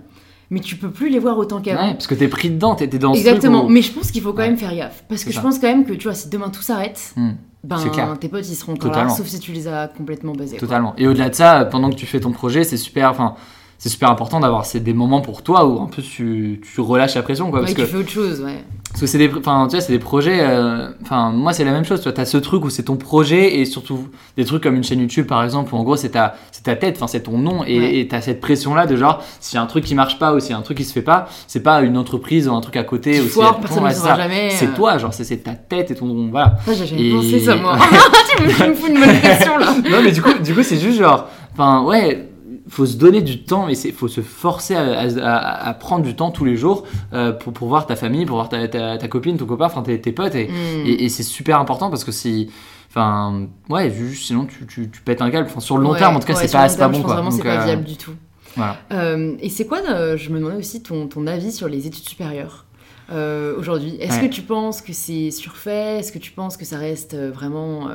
[0.50, 1.88] mais tu peux plus les voir autant qu'avant.
[1.88, 4.42] Ouais, parce que t'es pris dedans, t'es dans Exactement, mais je pense qu'il faut quand
[4.42, 5.04] même faire gaffe.
[5.08, 7.32] Parce que je pense quand même que, tu vois, si demain tout s'arrête, hmm.
[7.64, 10.56] ben tes potes ils seront encore là, sauf si tu les as complètement basés.
[10.56, 10.94] Totalement.
[10.96, 13.10] Et au-delà de ça, pendant que tu fais ton projet, c'est super.
[13.10, 13.34] Enfin,
[13.78, 17.22] c'est super important d'avoir des moments pour toi où un peu tu, tu relâches la
[17.22, 17.50] pression.
[17.50, 18.64] Quoi, ouais, parce tu que, fais autre chose, ouais.
[18.90, 20.40] Parce que c'est des, enfin, tu vois, c'est des projets.
[20.40, 22.00] Euh, enfin, moi, c'est la même chose.
[22.00, 24.84] Tu vois, as ce truc où c'est ton projet et surtout des trucs comme une
[24.84, 27.36] chaîne YouTube, par exemple, où en gros, c'est ta, c'est ta tête, enfin, c'est ton
[27.36, 30.18] nom et tu as cette pression-là de genre, s'il y a un truc qui marche
[30.18, 32.48] pas ou s'il y a un truc qui se fait pas, c'est pas une entreprise
[32.48, 33.20] ou un truc à côté.
[33.20, 34.50] ou foire, personne ne jamais.
[34.50, 34.74] C'est euh.
[34.74, 36.28] toi, genre, c'est ta tête et ton nom.
[36.30, 36.56] Voilà.
[36.66, 37.76] j'ai jamais pensé ça, moi.
[38.36, 39.74] tu me fous une bonne pression là.
[39.90, 42.28] non, mais du coup, du coup, c'est juste genre, enfin, ouais
[42.68, 46.44] faut se donner du temps, mais il faut se forcer à, prendre du temps tous
[46.44, 49.66] les jours euh, pour, pour, voir ta famille, pour voir ta, ta, copine, ton copain,
[49.66, 50.34] enfin tes, tes, potes.
[50.34, 50.86] Et, mm.
[50.86, 52.50] et, c'est super important parce que si.
[52.90, 55.46] Enfin, ouais, sinon tu, tu, tu, pètes un câble.
[55.48, 57.02] Enfin, sur le long terme, en tout cas, c'est pas, pas bon.
[57.02, 57.14] Quoi.
[57.14, 58.14] Vraiment, c'est pas euh, viable du tout.
[58.56, 58.76] Voilà.
[58.92, 59.80] Euh, et c'est quoi,
[60.16, 62.66] je me demandais aussi ton, ton avis sur les études supérieures
[63.10, 63.96] aujourd'hui.
[64.00, 65.98] Est-ce que tu penses que c'est surfait?
[65.98, 67.88] Est-ce que tu penses que ça reste vraiment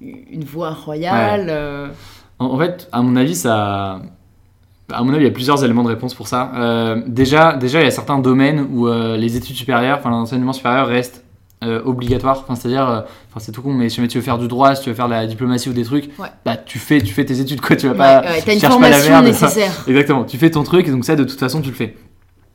[0.00, 1.92] une voie royale
[2.38, 4.00] en, fait, à mon avis, ça.
[4.92, 6.52] À mon avis, il y a plusieurs éléments de réponse pour ça.
[6.56, 10.52] Euh, déjà, déjà, il y a certains domaines où euh, les études supérieures, enfin l'enseignement
[10.52, 11.24] supérieur reste
[11.64, 12.40] euh, obligatoire.
[12.40, 14.90] Enfin, c'est-à-dire, enfin c'est tout con, mais si tu veux faire du droit, si tu
[14.90, 16.10] veux faire de la diplomatie ou des trucs,
[16.44, 17.76] bah tu fais, tu fais tes études quoi.
[17.76, 18.20] Tu vas pas.
[18.20, 19.72] Ouais, une formation la merde, nécessaire.
[19.88, 20.24] Exactement.
[20.24, 21.96] Tu fais ton truc et donc ça, de toute façon, tu le fais.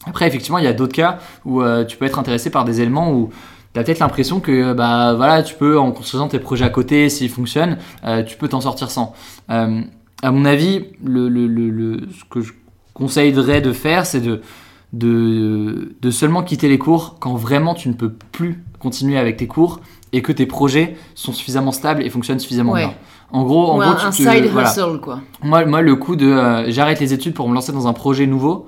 [0.06, 3.12] Après, effectivement, il y a d'autres cas où tu peux être intéressé par des éléments
[3.12, 3.32] où
[3.74, 7.10] tu as peut-être l'impression que bah voilà tu peux en construisant tes projets à côté
[7.10, 9.14] s'ils fonctionnent euh, tu peux t'en sortir sans.
[9.50, 9.82] Euh,
[10.22, 12.54] à mon avis le, le, le, ce que je
[12.94, 14.42] conseillerais de faire c'est de,
[14.94, 19.48] de, de seulement quitter les cours quand vraiment tu ne peux plus continuer avec tes
[19.48, 19.80] cours
[20.12, 22.94] et que tes projets sont suffisamment stables et fonctionnent suffisamment bien.
[23.32, 25.20] En gros, en gros, un side hustle quoi.
[25.44, 28.26] Moi, moi, le coup de euh, j'arrête les études pour me lancer dans un projet
[28.26, 28.68] nouveau,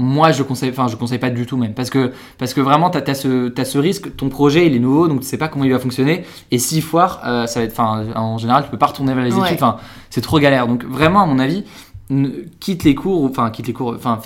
[0.00, 1.74] moi je conseille enfin je conseille pas du tout même.
[1.74, 4.16] Parce que parce que vraiment tu as, ce as ce risque.
[4.16, 6.24] Ton projet il est nouveau donc tu sais pas comment il va fonctionner.
[6.50, 9.24] Et si foire euh, ça va être enfin en général tu peux pas retourner vers
[9.24, 9.54] les études.
[9.54, 9.76] Enfin
[10.08, 10.66] c'est trop galère.
[10.66, 11.64] Donc vraiment à mon avis
[12.58, 14.18] quitte les cours enfin quitte les cours enfin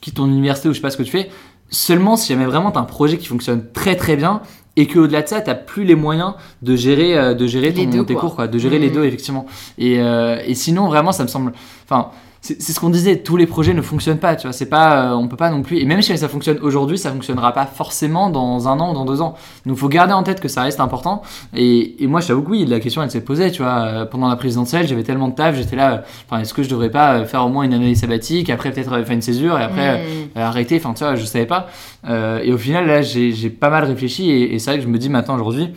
[0.00, 1.28] quitte ton université ou je sais pas ce que tu fais.
[1.70, 4.40] Seulement si jamais vraiment tu as un projet qui fonctionne très très bien
[4.78, 8.04] et que au-delà de ça, tu plus les moyens de gérer, euh, de gérer ton,
[8.04, 8.94] tes cours, quoi, de gérer les mmh.
[8.94, 9.44] deux effectivement.
[9.76, 12.10] Et, euh, et sinon, vraiment, ça me semble, enfin,
[12.40, 15.14] c'est ce qu'on disait, tous les projets ne fonctionnent pas, tu vois, c'est pas, euh,
[15.14, 18.30] on peut pas non plus, et même si ça fonctionne aujourd'hui, ça fonctionnera pas forcément
[18.30, 19.34] dans un an ou dans deux ans.
[19.66, 21.22] Donc faut garder en tête que ça reste important,
[21.54, 24.04] et, et moi je t'avoue que oui, la question elle s'est posée, tu vois, euh,
[24.04, 25.98] pendant la présidentielle, j'avais tellement de taf, j'étais là, euh,
[26.28, 29.14] enfin, est-ce que je devrais pas faire au moins une année sabbatique, après peut-être faire
[29.14, 30.38] une césure, et après mmh.
[30.38, 31.66] arrêter, enfin, tu vois, je savais pas.
[32.08, 34.98] et au final, là, j'ai pas mal réfléchi, et, et c'est vrai que je me
[34.98, 35.70] dis maintenant aujourd'hui,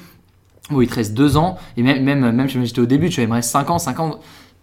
[0.70, 3.16] oui, il te reste deux ans, et même, même, même si j'étais au début, tu
[3.16, 4.20] vois, il me reste cinq ans, cinq ans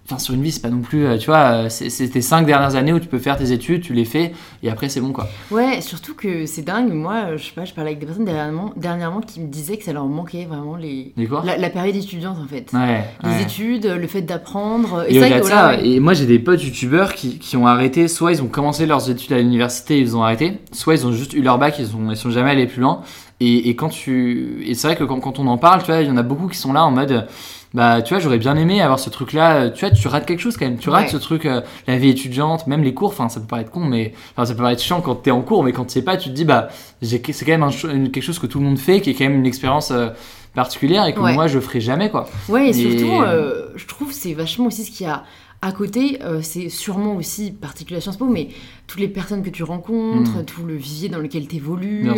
[0.08, 2.46] enfin sur une vie c'est pas non plus euh, tu vois euh, c'est tes cinq
[2.46, 5.12] dernières années où tu peux faire tes études tu les fais et après c'est bon
[5.12, 5.28] quoi.
[5.50, 8.72] Ouais surtout que c'est dingue moi je sais pas je parlais avec des personnes dernièrement,
[8.76, 12.72] dernièrement qui me disaient que ça leur manquait vraiment les, la, période étudiante en fait.
[12.72, 17.14] Ouais, les études le fait d'apprendre et, et, ça, et moi j'ai des potes youtubeurs
[17.14, 20.58] qui, qui, ont arrêté soit ils ont commencé leurs études à l'université ils ont arrêté
[20.72, 23.02] soit ils ont juste eu leur bac ils, ont, ils sont jamais allés plus loin.
[23.40, 26.00] Et, et quand tu et c'est vrai que quand, quand, on en parle tu vois
[26.00, 27.26] il y en a beaucoup qui sont là en mode
[27.74, 30.40] bah tu vois j'aurais bien aimé avoir ce truc là tu vois tu rates quelque
[30.40, 30.78] chose quand même.
[30.78, 33.10] Tu rates ce truc euh, la vie étudiante même les cours.
[33.10, 35.62] Enfin ça peut paraître con mais enfin ça peut paraître chiant quand t'es en cours
[35.62, 36.68] mais quand tu sais pas tu te dis bah
[37.02, 39.38] c'est quand même un, quelque chose que tout le monde fait qui est quand même
[39.38, 40.08] une expérience euh,
[40.54, 42.28] particulière et que moi je ferai jamais quoi.
[42.48, 45.24] Ouais et, surtout euh, je trouve c'est vachement aussi ce qu'il y a
[45.60, 48.46] à côté, c'est sûrement aussi particulier à Sciences Po, mais
[48.86, 50.44] toutes les personnes que tu rencontres, hmm.
[50.44, 52.08] tout le vivier dans lequel tu évolues,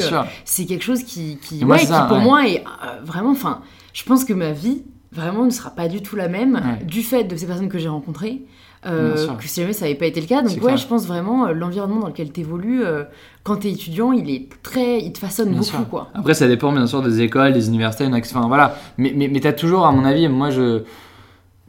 [0.45, 2.63] c'est quelque chose qui, qui, ouais, qui pour moi est
[3.03, 3.63] vraiment, enfin,
[3.95, 4.83] je pense que ma vie,
[5.13, 7.89] vraiment ne sera pas du tout la même du fait de ces personnes que j'ai
[7.89, 8.43] rencontrées.
[8.87, 10.41] Euh, que si jamais ça n'avait pas été le cas.
[10.41, 13.05] Donc ouais, je pense vraiment euh, l'environnement dans lequel tu évolues euh,
[13.43, 16.09] quand tu es étudiant, il est très, il te façonne beaucoup quoi.
[16.15, 18.77] Après ça dépend bien sûr des écoles, des universités, enfin voilà.
[18.97, 20.85] Mais mais, mais tu as toujours à mon avis, moi je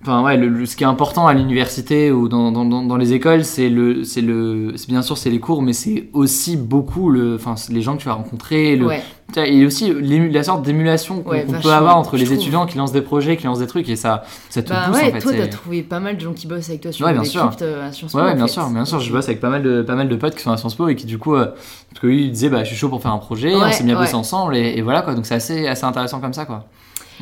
[0.04, 3.46] Enfin ouais, le, ce qui est important à l'université ou dans, dans, dans, les écoles,
[3.46, 7.36] c'est le, c'est le, c'est bien sûr c'est les cours, mais c'est aussi beaucoup le,
[7.36, 9.04] enfin les gens que tu vas rencontrer, le, ouais.
[9.36, 13.38] et aussi la sorte d'émulation qu'on peut avoir entre les étudiants qui lancent des projets,
[13.38, 15.20] qui lancent des trucs et ça, ça te bah pousse ouais, en fait.
[15.20, 17.52] Toi, t'as trouvé pas mal de gens qui bossent avec toi sur ouais, bien sûr.
[17.62, 18.18] Euh, à Sciences Po.
[18.18, 20.36] Ouais, bien sûr, bien sûr, je bosse avec pas mal de, pas mal de potes
[20.36, 22.50] qui sont à Sciences Po et qui du coup, euh, parce que lui il disait
[22.50, 24.82] bah je suis chaud pour faire un projet, on s'est bien bossé ensemble et, et,
[24.82, 26.66] voilà quoi, donc c'est assez, assez intéressant comme ça quoi.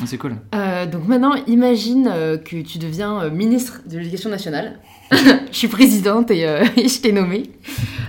[0.02, 0.36] Ah, c'est cool.
[0.56, 4.80] Euh, donc maintenant, imagine euh, que tu deviens euh, ministre de l'Éducation nationale.
[5.12, 5.18] je
[5.52, 6.42] suis présidente et,
[6.78, 7.52] je t'ai nommée.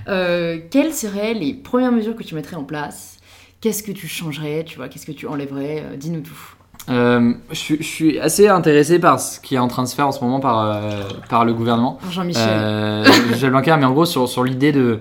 [0.06, 3.18] quelles seraient les premières mesures que tu mettrais en place?
[3.60, 5.84] Qu'est-ce que tu changerais Tu vois, qu'est-ce que tu enlèverais?
[5.96, 6.54] Dis-nous tout.
[6.88, 10.12] Je, je, suis assez intéressé par ce qui est en train de se faire en
[10.12, 10.80] ce moment par,
[11.28, 11.98] par le gouvernement.
[12.10, 13.04] Jean-Michel.
[13.38, 15.00] Jean Blanquer, mais en gros sur, sur l'idée de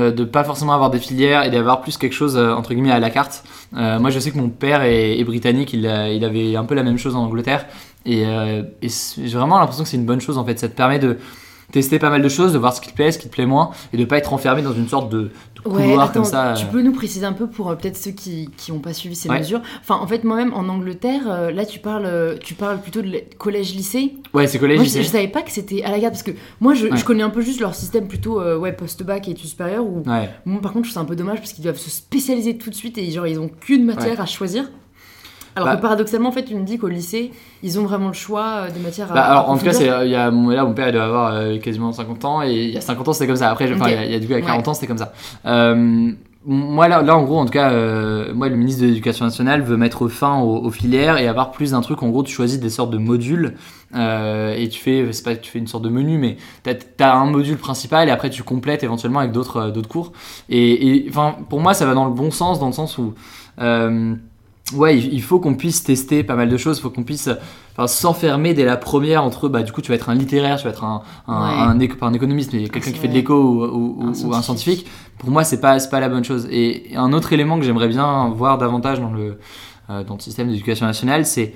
[0.00, 2.90] euh, de pas forcément avoir des filières et d'avoir plus quelque chose euh, entre guillemets
[2.90, 3.44] à la carte.
[3.76, 6.98] Euh, moi je sais que mon père est, britannique, il, avait un peu la même
[6.98, 7.66] chose en Angleterre
[8.06, 10.58] et, et j'ai vraiment l'impression que c'est une bonne chose en fait.
[10.58, 11.18] Ça te permet de
[11.70, 13.46] tester pas mal de choses, de voir ce qui te plaît, ce qui te plaît
[13.46, 15.30] moins, et de pas être enfermé dans une sorte de,
[15.62, 16.54] couloir comme ça.
[16.56, 19.28] Tu peux nous préciser un peu pour euh, peut-être ceux qui n'ont pas suivi ces
[19.28, 19.60] mesures.
[19.80, 23.22] Enfin, en fait, moi-même en Angleterre, euh, là, tu parles, euh, tu parles plutôt de
[23.38, 24.14] collège-lycée.
[24.34, 25.02] Ouais, c'est collège-lycée.
[25.02, 27.22] Je, je, savais pas que c'était à la garde parce que moi, je, je, connais
[27.22, 29.84] un peu juste leur système plutôt ouais post-bac et études supérieures.
[29.84, 30.02] Où,
[30.44, 32.70] moi, par contre, je trouve ça un peu dommage parce qu'ils doivent se spécialiser tout
[32.70, 34.64] de suite et genre ils ont qu'une matière à choisir.
[35.56, 37.32] Alors bah que paradoxalement, en fait, tu me dis qu'au lycée,
[37.62, 39.14] ils ont vraiment le choix euh, des matières à.
[39.14, 41.58] Bah, alors, en tout cas, il y a, là, mon père, il doit avoir euh,
[41.58, 43.50] quasiment 50 ans, et il y a 50 ans, c'était comme ça.
[43.50, 45.12] Après, il y, a du coup, à 40 ans, c'était comme ça.
[45.46, 46.12] Euh,
[46.46, 47.70] moi, là, là, en gros, en tout cas,
[48.32, 51.82] moi, le ministre de l'Éducation nationale veut mettre fin aux, filières et avoir plus d'un
[51.82, 52.02] truc.
[52.02, 53.56] En gros, tu choisis des sortes de modules
[53.94, 57.26] et tu fais, c'est pas tu fais une sorte de menu, mais tu as, un
[57.26, 60.12] module principal et après tu complètes éventuellement avec d'autres d'autres cours.
[60.48, 63.12] Et enfin, pour moi, ça va dans le bon sens, dans le sens où
[64.74, 67.28] ouais, il faut qu'on puisse tester pas mal de choses, il faut qu'on puisse
[67.86, 70.70] s'enfermer dès la première entre, bah, du coup, tu vas être un littéraire, tu vas
[70.70, 74.02] être un, un, un, économiste, mais quelqu'un qui fait de l'éco ou,
[74.32, 74.86] un, scientifique.
[75.18, 76.46] Pour moi, c'est pas, pas la bonne chose.
[76.50, 79.38] Et un autre élément que j'aimerais bien voir davantage dans le,
[79.90, 81.54] euh, dans le système d'éducation nationale, c'est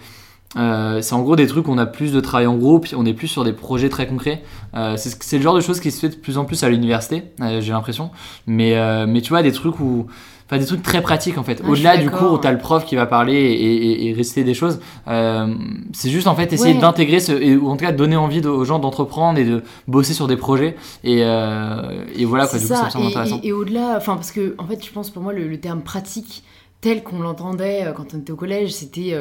[0.56, 3.04] euh, c'est en gros des trucs où on a plus de travail en groupe, on
[3.04, 4.44] est plus sur des projets très concrets.
[4.74, 7.24] Euh, c'est le genre de choses qui se fait de plus en plus à l'université,
[7.58, 8.10] j'ai l'impression.
[8.46, 10.06] Mais, mais tu vois, des trucs où
[10.46, 11.62] enfin des trucs très pratiques en fait.
[11.66, 14.54] Au-delà du cours où tu as le prof qui va parler et, et, réciter des
[14.54, 15.54] choses, euh,
[15.92, 18.78] c'est juste en fait essayer d'intégrer ce, ou en tout cas donner envie aux gens
[18.78, 20.76] d'entreprendre et de bosser sur des projets.
[21.02, 23.40] Et, euh, et voilà quoi, du coup ça me intéressant.
[23.42, 26.42] Et, au-delà, enfin parce que en fait je pense pour moi le, terme pratique
[26.80, 29.16] tel qu'on l'entendait euh, quand on était au collège, c'était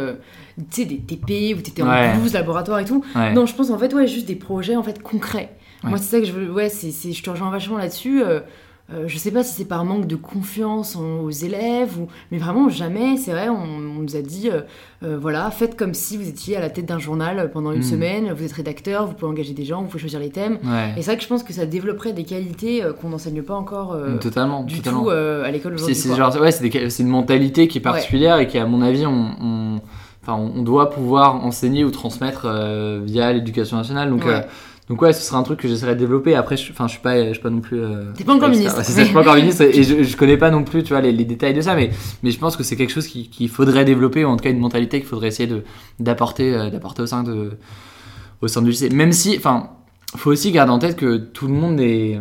[0.58, 3.04] des TP où tu étais en blouse, laboratoire et tout.
[3.34, 5.56] Non, je pense en fait ouais juste des projets en fait concrets.
[5.84, 8.24] Moi c'est ça que je veux, ouais, c'est, je te rejoins vachement là-dessus.
[8.24, 8.40] Euh,
[9.08, 12.08] je sais pas si c'est par manque de confiance aux élèves, ou...
[12.32, 14.62] mais vraiment jamais, c'est vrai, on, nous a dit, euh,
[15.04, 17.84] euh, voilà, faites comme si vous étiez à la tête d'un journal pendant une hmm.
[17.84, 20.60] semaine, vous êtes rédacteur, vous pouvez engager des gens, vous pouvez choisir les thèmes.
[20.98, 23.98] Et c'est vrai que je pense que ça développerait des qualités qu'on n'enseigne pas encore
[24.20, 25.96] totalement, du tout à l'école aujourd'hui.
[25.96, 29.82] C'est une mentalité qui est particulière et qui, à mon avis, on,
[30.26, 32.48] Enfin, on doit pouvoir enseigner ou transmettre
[33.04, 34.10] via l'éducation nationale.
[34.10, 34.24] Donc,
[34.90, 36.36] donc ouais, ce serait un truc que j'essaierais de développer.
[36.36, 37.80] Après, je, enfin, je suis pas, je suis pas non plus.
[37.80, 38.82] Euh, T'es pas encore ministre.
[38.84, 40.90] C'est ça, je suis pas encore ministre et je, je, connais pas non plus, tu
[40.90, 41.74] vois, les, détails de ça.
[41.76, 41.92] Mais,
[42.22, 44.60] mais je pense que c'est quelque chose qu'il faudrait développer ou en tout cas une
[44.60, 45.64] mentalité qu'il faudrait essayer de
[46.00, 47.52] d'apporter, euh, d'apporter au sein de,
[48.42, 48.90] au sein du lycée.
[48.90, 49.70] Même si, enfin,
[50.18, 52.20] faut aussi garder en tête que tout le monde est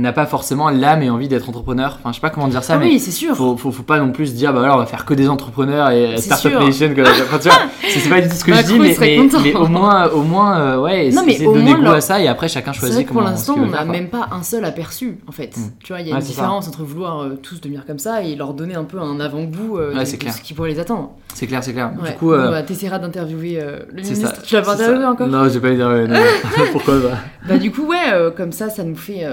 [0.00, 1.96] n'a pas forcément l'âme et envie d'être entrepreneur.
[1.98, 3.34] Enfin, je sais pas comment dire ça, Ah mais oui, c'est sûr.
[3.36, 5.90] faut, faut, faut pas non plus dire, bah voilà, on va faire que des entrepreneurs
[5.90, 6.52] et C'est Startup.
[6.60, 6.92] Nation.
[6.96, 9.54] enfin, tu vois, c'est c'est pas du tout ce que je dis, mais, mais, mais
[9.54, 12.48] au moins, au moins euh, ouais, de donner moins, goût leur- à ça et après
[12.48, 13.30] chacun C'est choisit vrai que pour comment.
[13.30, 15.56] l'instant, ce qu'il on n'a même pas un seul aperçu, en fait.
[15.56, 15.60] Mm.
[15.82, 16.42] Tu vois, il y a Ouais, une c'est ça.
[16.42, 19.78] différence entre vouloir euh, tous devenir comme ça et leur donner un peu un avant-goût
[19.78, 21.12] euh, Ouais, de, c'est ce qui pourrait les attendre.
[21.34, 21.90] C'est clair, c'est clair.
[22.02, 22.10] Ouais.
[22.10, 23.60] Du coup, euh, bah, t'essaieras d'interviewer
[23.92, 24.42] le c'est ministre.
[24.42, 25.28] Tu l'as pas c'est interviewé encore?
[25.28, 26.18] Non, j'ai pas interviewé.
[26.72, 27.16] Pourquoi pas?
[27.48, 29.24] Bah du coup ouais, comme ça, ça nous fait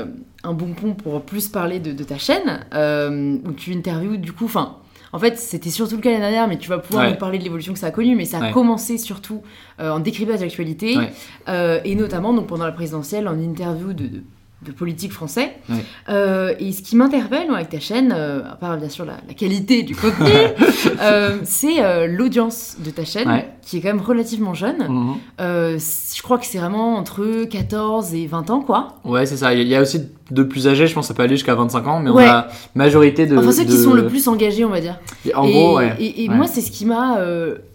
[0.44, 4.34] un bon pont pour plus parler de, de ta chaîne, euh, où tu interviews du
[4.34, 4.78] coup, enfin,
[5.14, 7.12] en fait c'était surtout le cas l'année dernière, mais tu vas pouvoir Ouais.
[7.12, 8.52] nous parler de l'évolution que ça a connue, mais ça a Ouais.
[8.52, 9.42] commencé surtout
[9.80, 11.12] euh, en décryptage d'actualité, Ouais.
[11.48, 14.24] euh, et notamment donc pendant la présidentielle en interview de, de,
[14.66, 15.54] de politiques français.
[15.70, 15.76] Ouais.
[16.10, 19.34] Euh, et ce qui m'interpelle avec ta chaîne, euh, à part bien sûr la, la
[19.34, 20.26] qualité du contenu,
[21.02, 23.50] euh, c'est l'audience de ta chaîne, Ouais.
[23.62, 24.88] qui est quand même relativement jeune.
[24.88, 25.16] Mhm.
[25.40, 28.96] Je crois que c'est vraiment entre 14 et 20 ans, quoi.
[29.04, 29.54] Ouais, c'est ça.
[29.54, 31.88] Il y a aussi de plus âgés, je pense que ça peut aller jusqu'à 25
[31.88, 32.26] ans, mais Ouais.
[32.26, 33.38] on a majorité de.
[33.38, 35.00] Enfin, ceux qui sont le plus engagés, on va dire.
[35.36, 35.96] En et, gros, ouais.
[36.00, 37.20] Et, moi, c'est ce qui m'a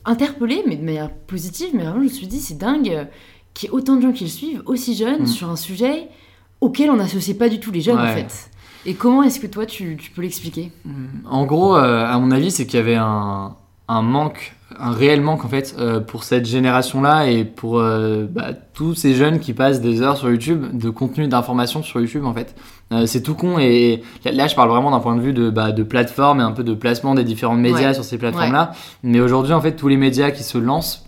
[0.04, 1.68] interpellée, mais de manière positive.
[1.74, 3.06] Mais vraiment, je me suis dit, c'est dingue
[3.54, 5.26] qu'il y ait autant de gens qui le suivent, aussi jeunes, Mm.
[5.26, 6.08] sur un sujet
[6.60, 8.50] auquel on n'associe pas du tout les jeunes, en fait.
[8.86, 10.70] Et comment est-ce que toi, tu, tu peux l'expliquer?
[11.28, 13.56] En gros, euh, à mon avis, c'est qu'il y avait un,
[13.88, 18.52] un manque, un réel manque en fait, euh, pour cette génération-là et pour euh, bah,
[18.74, 22.32] tous ces jeunes qui passent des heures sur YouTube de contenu d'information sur YouTube en
[22.32, 22.54] fait.
[23.04, 25.82] C'est tout con et là, je parle vraiment d'un point de vue de, bah, de
[25.82, 27.94] plateforme et un peu de placement des différents médias Ouais.
[27.94, 28.72] sur ces plateformes-là.
[29.02, 31.04] Mais aujourd'hui, en fait, tous les médias qui se lancent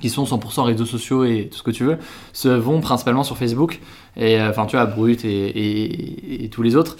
[0.00, 1.98] qui sont 100% réseaux sociaux et tout ce que tu veux,
[2.32, 3.80] se vont principalement sur Facebook,
[4.18, 6.96] et euh, enfin tu vois, Brut et, et- et tous les autres.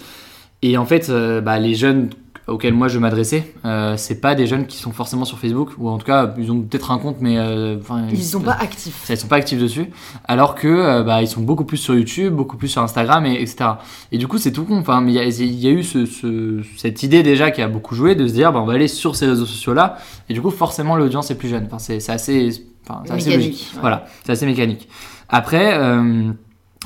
[0.61, 2.09] Et en fait, euh, bah, les jeunes
[2.47, 5.87] auxquels moi je m'adressais, euh, c'est pas des jeunes qui sont forcément sur Facebook, ou
[5.87, 7.77] en tout cas, ils ont peut-être un compte, mais euh,
[8.11, 9.03] Ils sont pas actifs.
[9.05, 9.85] ça, ils sont pas actifs dessus,
[10.27, 13.35] alors que euh, bah, ils sont beaucoup plus sur YouTube, beaucoup plus sur Instagram, et,
[13.39, 13.69] etc.
[14.11, 14.79] Et du coup, c'est tout con.
[14.79, 17.61] Enfin, mais il y a, il y a eu ce, ce- cette idée déjà qui
[17.61, 20.33] a beaucoup joué de se dire, bah, on va aller sur ces réseaux sociaux-là, et
[20.33, 21.67] du coup, forcément, l'audience est plus jeune.
[21.71, 22.49] Enfin, c'est assez,
[22.89, 23.03] enfin,
[23.35, 23.67] logique.
[23.75, 23.79] ouais.
[23.81, 24.89] Voilà, c'est assez mécanique.
[25.29, 25.77] Après,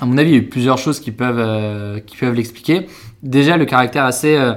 [0.04, 2.88] à mon avis, il y a eu plusieurs choses qui peuvent, euh, qui peuvent l'expliquer.
[3.22, 4.54] Déjà, le caractère assez euh,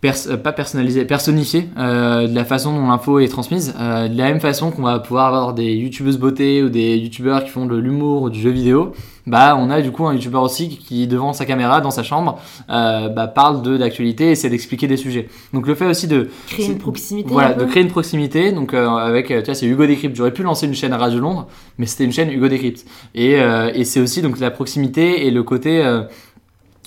[0.00, 3.74] pers- euh, pas personnalisé, personnifié euh, de la façon dont l'info est transmise.
[3.78, 7.44] Euh, de la même façon qu'on va pouvoir avoir des youtubeuses beauté ou des youtubeurs
[7.44, 8.92] qui font de l'humour ou du jeu vidéo,
[9.26, 12.38] bah on a du coup un youtubeur aussi qui devant sa caméra dans sa chambre
[12.68, 15.28] bah, parle de d'actualité et essaie d'expliquer des sujets.
[15.52, 17.28] Donc le fait aussi de Créer une proximité.
[17.32, 18.52] voilà, un de créer une proximité.
[18.52, 20.14] Donc avec, tu vois, c'est Hugo Décrypte.
[20.14, 22.86] J'aurais pu lancer une chaîne à Radio Londres, mais c'était une chaîne Hugo Décrypte.
[23.16, 23.32] Et,
[23.74, 25.82] et c'est aussi donc la proximité et le côté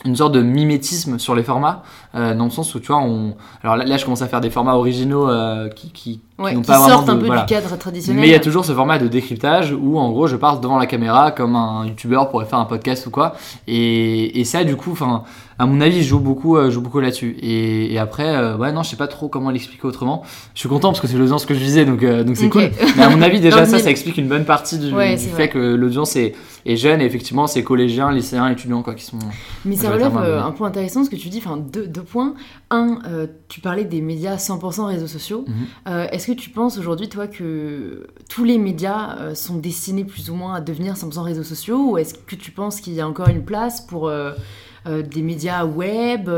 [0.05, 1.83] une sorte de mimétisme sur les formats,
[2.15, 3.35] euh, dans le sens où tu vois, on.
[3.63, 6.61] Alors là, là, je commence à faire des formats originaux euh, qui, qui, Ouais, qui
[6.61, 7.41] pas vraiment sortent un peu voilà.
[7.41, 8.21] du cadre traditionnel.
[8.21, 10.77] Mais il y a toujours ce format de décryptage où en gros je parle devant
[10.77, 13.35] la caméra comme un youtubeur pourrait faire un podcast ou quoi.
[13.67, 15.23] Et, et ça du coup, enfin,
[15.61, 17.35] à mon avis, je joue beaucoup, euh, je joue beaucoup là-dessus.
[17.41, 20.23] Et, et après, euh, ouais, non, je sais pas trop comment l'expliquer autrement.
[20.55, 22.71] Je suis content parce que c'est l'audience que je visais, donc euh, donc c'est cool.
[22.95, 25.27] Mais à mon avis, déjà ça, ça explique une bonne partie du, Ouais, du c'est
[25.27, 25.49] fait vrai.
[25.49, 26.33] que l'audience est,
[26.65, 27.01] est jeune.
[27.01, 29.19] Et effectivement, c'est collégiens, lycéens, étudiants quoi qui sont.
[29.65, 32.33] Mais ça relève un point intéressant ce que tu dis, enfin deux, deux points.
[32.69, 35.45] Un, euh, tu parlais des médias 100% réseaux sociaux.
[35.47, 35.53] Mhm.
[35.87, 40.29] Euh, Est-ce que tu penses aujourd'hui, toi, que tous les médias euh, sont destinés plus
[40.29, 43.07] ou moins à devenir 100% réseaux sociaux Ou est-ce que tu penses qu'il y a
[43.07, 44.11] encore une place pour
[44.85, 46.29] des médias web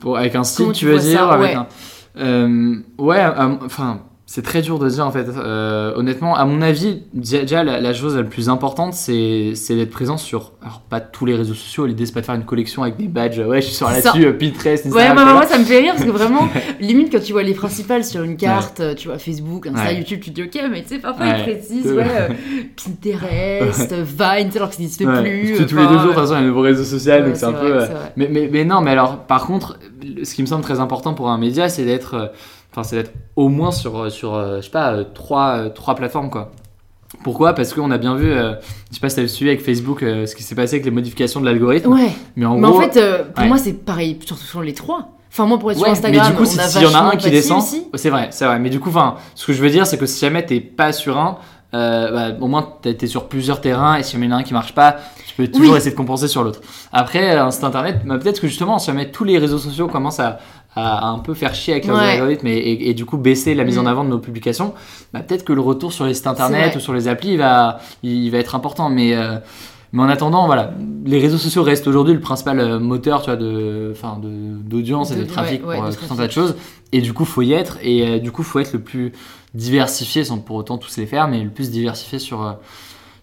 [0.00, 2.22] Pour, avec un style, tu tu veux dire avec Ouais.
[2.22, 3.24] un- ouais,
[3.62, 5.26] enfin, c'est très dur de dire en fait.
[5.28, 9.90] Euh, honnêtement, à mon avis, déjà la, la chose la plus importante, c'est c'est d'être
[9.90, 11.84] présent sur, alors pas tous les réseaux sociaux.
[11.84, 13.38] L'idée c'est pas de faire une collection avec des badges.
[13.40, 15.14] Ouais, je suis sur C'est là-dessus, euh, Pinterest, Ouais, Instagram.
[15.14, 15.32] moi, tu vois.
[15.40, 16.48] moi, ça me fait rire parce que vraiment,
[16.80, 19.96] limite quand tu vois les principales sur une carte, euh, tu vois Facebook, Insta, Ouais.
[19.98, 21.40] YouTube, tu te dis ok, mais tu sais, parfois Ouais.
[21.40, 22.28] ils précisent, ouais, euh,
[22.82, 25.20] Pinterest, Vine, tu sais, alors que ça n'existe Ouais.
[25.22, 25.52] plus.
[25.58, 26.84] Que tous les deux jours, de euh, toute façon, il y a un nouveau réseau
[26.84, 27.68] social, ouais, donc c'est un c'est peu.
[27.72, 28.12] vrai, euh, c'est.
[28.16, 29.78] Mais, mais, mais non, mais alors, par contre,
[30.22, 32.32] ce qui me semble très important pour un média, c'est d'être,
[32.74, 35.94] enfin, c'est d'être au moins sur, euh, sur, euh, je sais pas, euh, trois, trois
[35.94, 36.50] plateformes, quoi.
[37.22, 37.52] Pourquoi?
[37.54, 38.54] Parce qu'on a bien vu, euh,
[38.90, 40.90] je sais pas si t'as suivi avec Facebook, euh, ce qui s'est passé avec les
[40.90, 41.92] modifications de l'algorithme.
[41.92, 43.48] Ouais, Mais en mais gros, en fait, euh, pour ouais.
[43.48, 45.10] moi, c'est pareil, surtout sur les trois.
[45.30, 46.98] Enfin, moi, pour être ouais, sur Instagram, mais du coup, si- s'il y en a
[47.02, 47.62] un qui descend,
[47.94, 48.58] c'est vrai, c'est vrai.
[48.58, 50.92] Mais du coup, enfin, ce que je veux dire, c'est que si jamais t'es pas
[50.92, 51.38] sur un,
[51.72, 54.44] bah, au moins t'es sur plusieurs terrains et si jamais il y en a un
[54.44, 55.76] qui marche pas, tu peux toujours Oui.
[55.78, 56.60] essayer de compenser sur l'autre.
[56.92, 60.38] Après, site internet, bah, peut-être que justement, si jamais tous les réseaux sociaux commencent à,
[60.76, 62.10] à un peu faire chier avec leurs Ouais.
[62.12, 63.86] algorithmes et, et- et du coup baisser la mise en Mm.
[63.88, 64.74] avant de nos publications,
[65.12, 67.78] bah, peut-être que le retour sur les sites internet ou sur les applis il va,
[68.02, 68.88] il va être important.
[68.90, 69.36] Mais euh,
[69.92, 70.72] mais en attendant, voilà,
[71.04, 75.12] les réseaux sociaux restent aujourd'hui le principal euh, moteur, tu vois, de, enfin, de, d'audience
[75.12, 76.56] et de trafic ouais, pour ouais, euh, de tout un tas de choses.
[76.90, 77.78] Et du coup, faut y être.
[77.80, 79.12] Et euh, du coup, faut être le plus
[79.54, 82.52] diversifié, sans pour autant tous les faire, mais le plus diversifié sur, euh,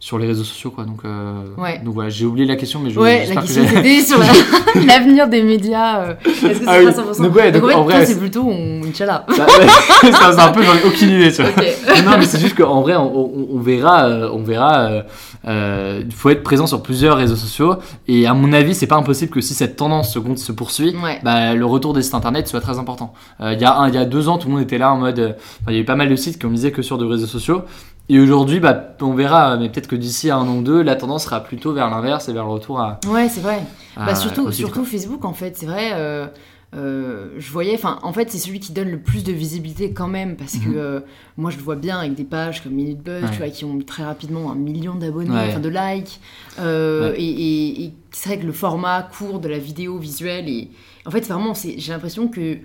[0.04, 0.84] sur les réseaux sociaux, quoi.
[0.84, 1.80] Donc, euh, Ouais.
[1.86, 4.18] donc voilà, j'ai oublié la question, mais je, Ouais, la que question j'ai- c'était sur
[4.18, 4.26] la-
[4.88, 6.00] l'avenir des médias.
[6.02, 6.86] euh, Est-ce que c'est Ah oui.
[6.86, 8.82] pas 100% Donc ouais, donc en fait, en vrai, c'est- plutôt on...
[8.84, 9.28] Inch'Allah.
[9.30, 9.46] Ça-
[10.12, 11.52] ça, c'est un peu, j'en ai aucune idée, tu vois.
[11.52, 12.04] Ok.
[12.04, 14.08] non, mais c'est juste qu'en vrai, on, on- on verra.
[14.34, 15.04] on verra
[15.48, 17.76] euh, il faut être présent sur plusieurs réseaux sociaux.
[18.08, 21.66] Et à mon avis, c'est pas impossible que si cette tendance se, poursuit, bah, le
[21.66, 23.14] retour des sites internet soit très important.
[23.40, 24.98] Il y, a un- il y a deux ans, tout le monde était là en
[24.98, 25.36] mode.
[25.68, 27.62] il y avait pas mal de sites qui ont misé que sur des réseaux sociaux.
[28.10, 30.96] Et aujourd'hui, bah, on verra, mais peut-être que d'ici à un an ou deux, la
[30.96, 33.00] tendance sera plutôt vers l'inverse et vers le retour à.
[33.08, 33.62] Ouais, c'est vrai.
[33.96, 35.92] à- Bah, surtout, surtout Facebook, en fait, c'est vrai.
[35.94, 36.28] euh,
[36.76, 40.08] euh, je voyais, enfin, en fait, c'est celui qui donne le plus de visibilité quand
[40.08, 40.76] même, parce que Mhm.
[40.78, 41.00] euh,
[41.38, 43.30] moi, je le vois bien avec des pages comme Minute Buzz, Ouais.
[43.32, 45.48] tu vois, qui ont très rapidement un million d'abonnés, Ouais.
[45.50, 46.20] enfin de likes.
[46.60, 47.14] Ouais.
[47.18, 50.70] Et, et- et c'est vrai que le format court de la vidéo visuelle, et
[51.06, 52.58] en fait, vraiment, j'ai l'impression que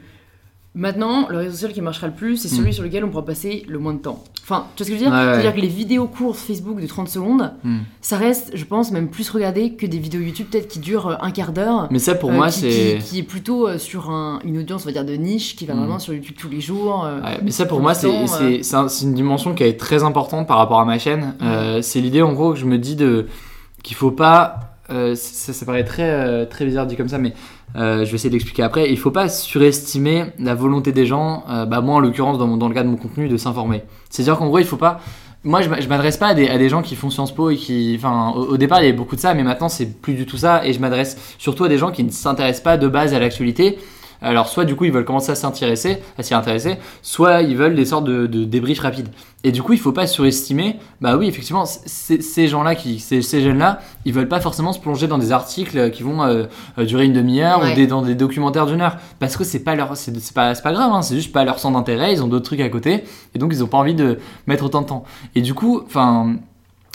[0.77, 2.73] maintenant, le réseau social qui marchera le plus, c'est celui Mhm.
[2.73, 4.23] sur lequel on pourra passer le moins de temps.
[4.43, 5.33] Enfin, tu vois ce que je veux dire Ouais, ouais.
[5.33, 7.79] C'est-à-dire que les vidéos courtes Facebook de 30 secondes, Hmm.
[8.01, 11.15] ça reste, je pense, même plus regardé que des vidéos YouTube peut-être qui durent euh,
[11.21, 11.89] un quart d'heure.
[11.91, 12.99] Mais ça, pour euh, moi, c'est.
[13.01, 15.67] qui, qui est plutôt euh, sur un- une audience, on va dire, de niche, qui
[15.67, 15.79] va Mm.
[15.79, 17.05] vraiment sur YouTube tous les jours.
[17.05, 18.61] euh, Ouais, mais ça pour moi c'est euh.
[18.75, 21.35] un- une dimension qui est très importante par rapport à ma chaîne.
[21.83, 23.27] C'est l'idée en gros que je me dis de
[23.83, 27.33] qu'il faut pas euh, ça, paraît très euh, très bizarre dit comme ça mais
[27.75, 28.90] euh, je vais essayer de l'expliquer après.
[28.90, 32.83] Il faut pas surestimer la volonté des gens, bah moi en l'occurrence dans, le cas
[32.85, 33.83] de mon contenu, de s'informer.
[34.11, 35.01] C'est-à-dire qu'en gros il faut pas
[35.44, 37.51] moi, je m'a- je m'adresse pas à des, à des gens qui font Sciences Po
[37.51, 37.94] et qui.
[37.96, 40.27] Enfin, au, au départ, il y avait beaucoup de ça, mais maintenant, c'est plus du
[40.27, 40.66] tout ça.
[40.66, 43.79] Et je m'adresse surtout à des gens qui ne s'intéressent pas de base à l'actualité.
[44.27, 47.77] Alors, soit du coup, ils veulent commencer à s'intéresser, à s'y intéresser, soit ils veulent
[47.77, 49.09] des sortes de, de débriefs rapides.
[49.45, 50.77] Et du coup, il faut pas surestimer.
[51.01, 55.07] Bah oui, effectivement, ces gens-là, qui, ces, ces jeunes-là, ils veulent pas forcément se plonger
[55.07, 56.47] dans des articles qui vont euh,
[56.79, 57.73] euh, durer une demi-heure Ouais.
[57.73, 58.97] ou des, dans des documentaires d'une heure.
[59.21, 61.79] Parce que c'est pas leur, c'est pas, pas grave, hein, c'est juste pas leur centre
[61.79, 62.12] d'intérêt.
[62.12, 64.83] Ils ont d'autres trucs à côté, et donc ils ont pas envie de mettre autant
[64.83, 65.05] de temps.
[65.37, 66.35] Et du coup, enfin.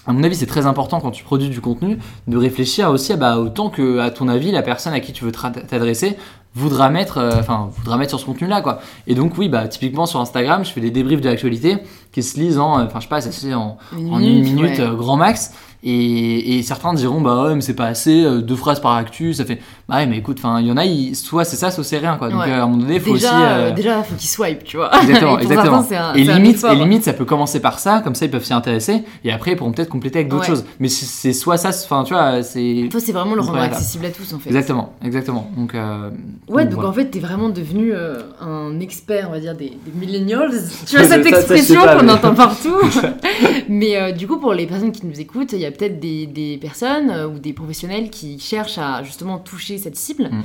[0.07, 3.17] À mon avis, c'est très important quand tu produis du contenu de réfléchir aussi à
[3.17, 6.17] bah, autant que, à ton avis, la personne à qui tu veux t'adresser
[6.55, 8.81] voudra mettre, euh, enfin, voudra mettre sur ce contenu-là, quoi.
[9.07, 11.77] Et donc, oui, bah, typiquement sur Instagram, je fais des débriefs de l'actualité
[12.11, 14.19] qui se lisent en, euh, enfin, je sais pas, ça se lit en, une en
[14.19, 14.81] une minute ouais.
[14.81, 15.53] euh, grand max.
[15.83, 19.45] Et, et certains diront, bah ouais, mais c'est pas assez, deux phrases par actu, ça
[19.45, 19.59] fait.
[19.91, 21.97] Bah ouais, mais écoute, enfin, il y en a, ils- soit c'est ça, soit c'est
[21.97, 22.29] rien, quoi.
[22.29, 22.49] Donc, Ouais.
[22.49, 23.43] euh, à un moment donné, il faut déjà, aussi.
[23.43, 24.89] euh, euh, déjà, faut qu'ils swipe, tu vois.
[25.01, 25.85] Exactement, Et exactement.
[25.91, 28.53] un- et, limite, et limite, ça peut commencer par ça, comme ça ils peuvent s'y
[28.53, 30.47] intéresser, et après ils pourront peut-être compléter avec d'autres Ouais.
[30.47, 30.63] choses.
[30.79, 32.87] Mais c'est- soit ça, enfin tu vois, c'est.
[32.89, 34.49] Toi, c'est vraiment le rendre accessible à tous, en fait.
[34.49, 35.51] Exactement, exactement.
[35.57, 36.09] Donc, euh,
[36.47, 36.89] Ouais, donc voilà.
[36.89, 40.51] en fait, t'es vraiment devenu euh, un expert, on va dire, des, des millennials.
[40.87, 42.77] Tu vois cette ça, expression qu'on mais- entend partout.
[43.69, 46.57] mais du coup, pour les personnes qui nous écoutent, il y a peut-être des, des
[46.57, 50.29] personnes ou des professionnels qui cherchent à justement toucher cette cible.
[50.31, 50.41] Mm.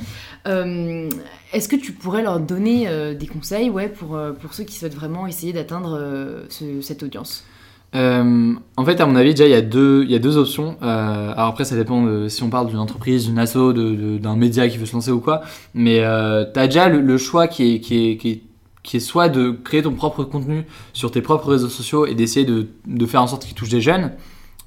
[0.47, 1.09] Euh,
[1.53, 4.75] Est-ce que tu pourrais leur donner euh, des conseils ouais, pour, euh, pour ceux qui
[4.75, 7.43] souhaitent vraiment essayer d'atteindre ce- cette audience?
[7.95, 10.35] Euh, en fait, à mon avis, déjà, il y a deux, il y a deux
[10.37, 10.75] options.
[10.81, 14.67] Euh, alors après, ça dépend de si on parle d'une entreprise, d'une asso, d'un média
[14.67, 15.41] qui veut se lancer ou quoi.
[15.73, 18.41] Mais euh, tu as déjà le, le choix qui est, qui, est, qui, est,
[18.83, 22.45] qui est soit de créer ton propre contenu sur tes propres réseaux sociaux et d'essayer
[22.45, 24.11] de, de faire en sorte qu'il touche des jeunes,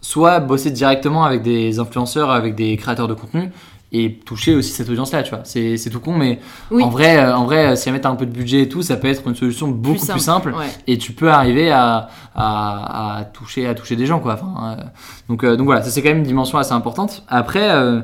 [0.00, 3.50] soit bosser directement avec des influenceurs, avec des créateurs de contenu
[3.92, 5.40] et toucher aussi cette audience-là, tu vois.
[5.44, 6.38] C'est c'est tout con, mais
[6.70, 8.82] Oui, en vrai, euh, en vrai, si à mettre un peu de budget et tout,
[8.82, 10.66] ça peut être une solution beaucoup plus simple Ouais.
[10.86, 14.84] et tu peux arriver à, à, à toucher à toucher des gens quoi enfin, euh,
[15.28, 18.00] donc euh, donc voilà ça c'est quand même une dimension assez importante après euh,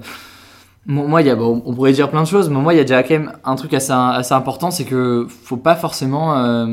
[0.87, 2.77] moi moi, il y a bon, on pourrait dire plein de choses mais moi il
[2.77, 6.37] y a déjà quand même un truc assez assez important c'est que faut pas forcément
[6.37, 6.66] euh,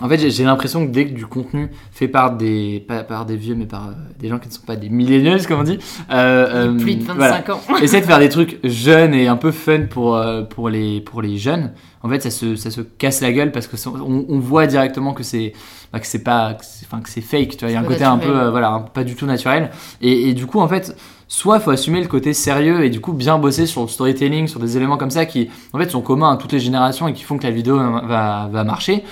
[0.00, 3.36] en fait j'ai- l'impression que dès que du contenu fait par des pas par des
[3.36, 5.78] vieux mais par euh, des gens qui ne sont pas des millennials comme on dit
[6.10, 7.38] euh, euh, Plus de voilà.
[7.38, 7.60] 25 ans.
[7.82, 11.22] Essayer de faire des trucs jeunes et un peu fun pour, euh, pour, les, pour
[11.22, 11.72] les jeunes.
[12.02, 15.12] En fait, ça se, ça se casse la gueule parce que on, on voit directement
[15.12, 15.52] que c'est
[15.92, 17.56] bah, que c'est pas que c'est- enfin que c'est fake.
[17.56, 19.26] Tu vois, il y a un côté un peu euh, voilà un- pas du tout
[19.26, 19.70] naturel.
[20.02, 23.12] Et, et du coup, en fait, soit faut assumer le côté sérieux et du coup
[23.12, 26.30] bien bosser sur le storytelling, sur des éléments comme ça qui en fait sont communs
[26.32, 29.02] à toutes les générations et qui font que la vidéo va, va marcher.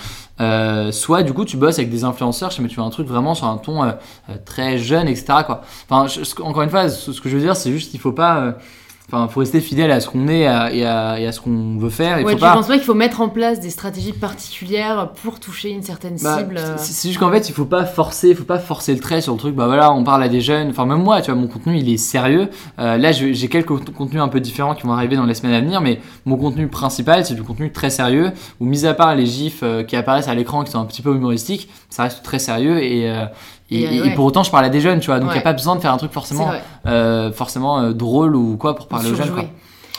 [0.40, 3.34] Euh, soit du coup tu bosses avec des influenceurs, mais tu fais un truc vraiment
[3.34, 3.92] sur un ton euh,
[4.30, 5.26] euh, très jeune, etc.
[5.46, 5.62] Quoi.
[5.88, 6.06] Enfin,
[6.42, 8.52] encore une fois, ce, ce que je veux dire, c'est juste qu'il faut pas, euh,
[9.08, 11.40] enfin, faut rester fidèle à ce qu'on est et à, et à- et à ce
[11.40, 12.18] qu'on veut faire.
[12.18, 12.54] Il Ouais, faut tu pas.
[12.54, 16.38] penses pas qu'il faut mettre en place des stratégies particulières pour toucher une certaine Bah,
[16.38, 19.00] cible euh, c'est juste qu'en fait, il faut pas forcer, il faut pas forcer le
[19.00, 19.54] trait sur le truc.
[19.54, 20.70] Bah voilà, on parle à des jeunes.
[20.70, 22.48] Enfin, même moi, tu vois, mon contenu, il est sérieux.
[22.78, 25.54] Euh, là, j'ai quelques cont- contenus un peu différents qui vont arriver dans les semaines
[25.54, 28.32] à venir, mais mon contenu principal, c'est du contenu très sérieux.
[28.60, 31.02] Où, mis à part les gifs euh, qui apparaissent à l'écran, qui sont un petit
[31.02, 33.10] peu humoristiques, ça reste très sérieux et.
[33.10, 33.26] euh,
[33.70, 34.14] et, Et, et- et ouais.
[34.14, 35.42] pour autant, je parle à des jeunes, tu vois, donc il n'y a Ouais.
[35.44, 36.52] pas besoin de faire un truc forcément,
[36.86, 39.30] euh, forcément euh, drôle ou quoi pour parler aux jeunes.
[39.32, 39.44] Quoi.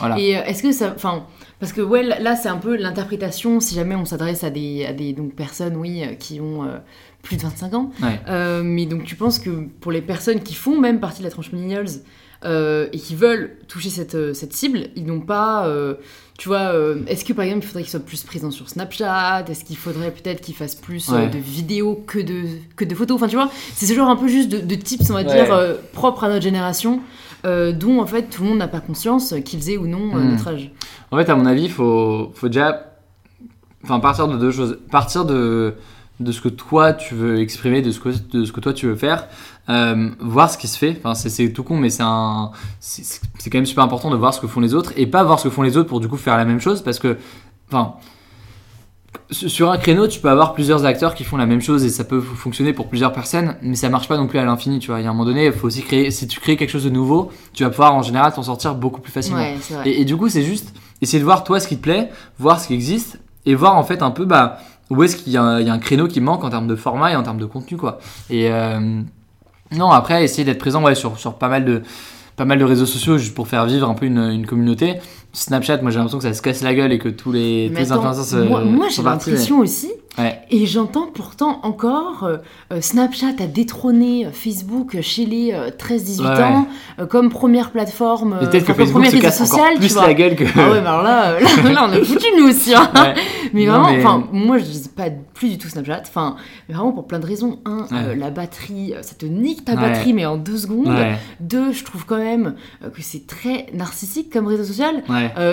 [0.00, 0.18] Voilà.
[0.18, 0.92] Et euh, est-ce que ça.
[0.94, 1.24] Enfin,
[1.58, 4.92] parce que ouais, là, c'est un peu l'interprétation, si jamais on s'adresse à des, à
[4.92, 6.76] des donc, personnes, oui, qui ont euh,
[7.22, 7.90] plus de 25 ans.
[8.02, 8.62] Ouais.
[8.62, 9.50] Mais donc tu penses que
[9.80, 11.86] pour les personnes qui font même partie de la tranche millennials
[12.44, 15.66] et qui veulent toucher cette, cette cible, ils n'ont pas...
[16.38, 19.44] tu vois, euh, est-ce que par exemple il faudrait qu'ils soient plus présents sur Snapchat?
[19.48, 22.42] Est-ce qu'il faudrait peut-être qu'ils fassent plus euh, de vidéos que de,
[22.76, 23.16] que de photos?
[23.16, 25.24] Enfin tu vois, c'est ce genre un peu juste de, de tips, on va Ouais.
[25.24, 27.00] dire, euh, propres à notre génération,
[27.46, 30.20] euh, dont en fait tout le monde n'a pas conscience qu'ils aient ou non euh,
[30.20, 30.30] Mm.
[30.32, 30.70] notre âge.
[31.10, 32.92] En fait, à mon avis, il faut, faut déjà
[33.84, 34.78] enfin, partir de deux choses.
[34.90, 35.74] Partir de,
[36.20, 38.86] de ce que toi tu veux exprimer, de ce que, de ce que toi tu
[38.86, 39.28] veux faire,
[39.68, 40.96] euh, voir ce qui se fait.
[41.02, 42.50] Enfin, c'est, tout con, mais c'est, un,
[42.80, 45.38] c'est, quand même super important de voir ce que font les autres et pas voir
[45.38, 47.16] ce que font les autres pour du coup faire la même chose parce que,
[47.68, 47.94] enfin,
[49.30, 52.04] sur un créneau, tu peux avoir plusieurs acteurs qui font la même chose et ça
[52.04, 55.00] peut fonctionner pour plusieurs personnes, mais ça marche pas non plus à l'infini, tu vois.
[55.00, 56.84] Il y a un moment donné, il faut aussi créer, si tu crées quelque chose
[56.84, 59.40] de nouveau, tu vas pouvoir en général t'en sortir beaucoup plus facilement.
[59.40, 59.56] Ouais.
[59.84, 62.60] Et, et du coup, c'est juste essayer de voir toi ce qui te plaît, voir
[62.60, 64.58] ce qui existe et voir en fait un peu bah,
[64.90, 66.68] où est-ce qu'il y, a un- il y a un créneau qui manque en termes
[66.68, 67.98] de format et en termes de contenu quoi.
[68.30, 69.00] Et euh,
[69.72, 71.82] non, après, essayer d'être présent ouais, sur, sur pas mal de
[72.36, 74.96] pas mal de réseaux sociaux juste pour faire vivre un peu une, une communauté.
[75.32, 77.78] Snapchat, moi j'ai l'impression que ça se casse la gueule et que tous les, tous
[77.78, 80.40] les influenceurs se moi, moi, j'ai l'impression aussi, Ouais.
[80.50, 82.36] et j'entends pourtant encore euh,
[82.72, 86.66] euh, Snapchat a détrôné euh, Facebook chez les euh, 13-18 Ouais, ans
[87.08, 90.06] comme première plateforme, peut-être que Facebook premier se réseau casse encore social, tu plus vois.
[90.06, 90.44] la gueule que.
[90.56, 92.74] Ah ouais, alors là, là, là, on a foutu nous aussi.
[92.74, 92.90] hein.
[93.52, 95.04] Mais Non, vraiment, mais- enfin, moi je dis pas
[95.34, 96.00] plus du tout Snapchat.
[96.02, 96.36] Enfin,
[96.68, 97.58] vraiment pour plein de raisons.
[97.64, 100.88] Un, euh, la batterie, ça te nique ta batterie, mais en deux secondes.
[101.40, 102.54] Deux, je trouve quand même
[102.94, 105.02] que c'est très narcissique comme réseau social.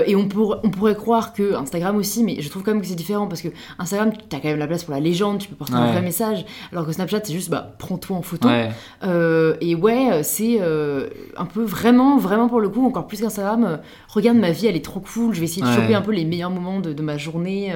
[0.07, 2.87] et on, pour- on pourrait croire que Instagram aussi, mais je trouve quand même que
[2.87, 5.47] c'est différent parce que Instagram, tu as quand même la place pour la légende, tu
[5.47, 8.47] peux porter un vrai message, alors que Snapchat, c'est juste bah, prends-toi en photo.
[8.47, 8.69] Ouais.
[9.03, 13.63] Euh, et ouais, c'est euh, un peu vraiment, vraiment pour le coup, encore plus qu'Instagram,
[13.63, 13.77] euh,
[14.09, 16.25] regarde ma vie, elle est trop cool, je vais essayer de choper un peu les
[16.25, 17.73] meilleurs moments de, de ma journée.